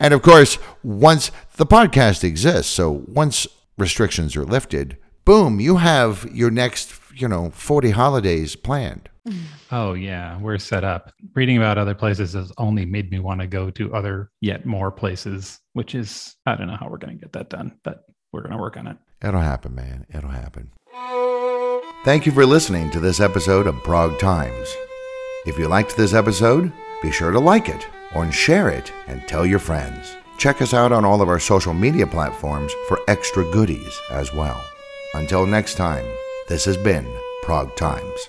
And 0.00 0.14
of 0.14 0.22
course, 0.22 0.58
once 0.82 1.30
the 1.56 1.66
podcast 1.66 2.24
exists, 2.24 2.72
so 2.72 3.04
once 3.06 3.46
restrictions 3.76 4.36
are 4.36 4.44
lifted, 4.44 4.96
boom, 5.24 5.60
you 5.60 5.76
have 5.76 6.28
your 6.32 6.50
next, 6.50 6.92
you 7.14 7.28
know, 7.28 7.50
40 7.50 7.90
holidays 7.90 8.56
planned. 8.56 9.08
Oh, 9.72 9.94
yeah. 9.94 10.38
We're 10.38 10.58
set 10.58 10.84
up. 10.84 11.12
Reading 11.34 11.56
about 11.56 11.78
other 11.78 11.94
places 11.94 12.34
has 12.34 12.52
only 12.58 12.84
made 12.84 13.10
me 13.10 13.18
want 13.18 13.40
to 13.40 13.46
go 13.46 13.70
to 13.70 13.94
other, 13.94 14.30
yet 14.40 14.66
more 14.66 14.90
places, 14.90 15.60
which 15.72 15.94
is, 15.94 16.36
I 16.46 16.56
don't 16.56 16.66
know 16.66 16.76
how 16.78 16.88
we're 16.88 16.98
going 16.98 17.16
to 17.16 17.20
get 17.20 17.32
that 17.32 17.48
done, 17.48 17.78
but 17.84 18.04
we're 18.32 18.42
going 18.42 18.52
to 18.52 18.58
work 18.58 18.76
on 18.76 18.86
it. 18.86 18.98
It'll 19.22 19.40
happen, 19.40 19.74
man. 19.74 20.06
It'll 20.12 20.28
happen. 20.30 20.72
Thank 22.04 22.26
you 22.26 22.32
for 22.32 22.44
listening 22.44 22.90
to 22.90 23.00
this 23.00 23.18
episode 23.18 23.66
of 23.66 23.82
Prague 23.82 24.18
Times. 24.18 24.68
If 25.46 25.58
you 25.58 25.68
liked 25.68 25.96
this 25.96 26.12
episode, 26.12 26.70
be 27.02 27.10
sure 27.10 27.30
to 27.30 27.38
like 27.40 27.70
it 27.70 27.86
or 28.14 28.30
share 28.30 28.68
it 28.68 28.92
and 29.06 29.26
tell 29.26 29.46
your 29.46 29.58
friends. 29.58 30.14
Check 30.36 30.60
us 30.60 30.74
out 30.74 30.92
on 30.92 31.04
all 31.04 31.22
of 31.22 31.28
our 31.28 31.40
social 31.40 31.72
media 31.72 32.06
platforms 32.06 32.72
for 32.88 33.00
extra 33.08 33.50
goodies 33.52 33.98
as 34.10 34.34
well. 34.34 34.62
Until 35.14 35.46
next 35.46 35.76
time, 35.76 36.04
this 36.48 36.64
has 36.64 36.76
been 36.76 37.06
Prague 37.44 37.76
Times. 37.76 38.28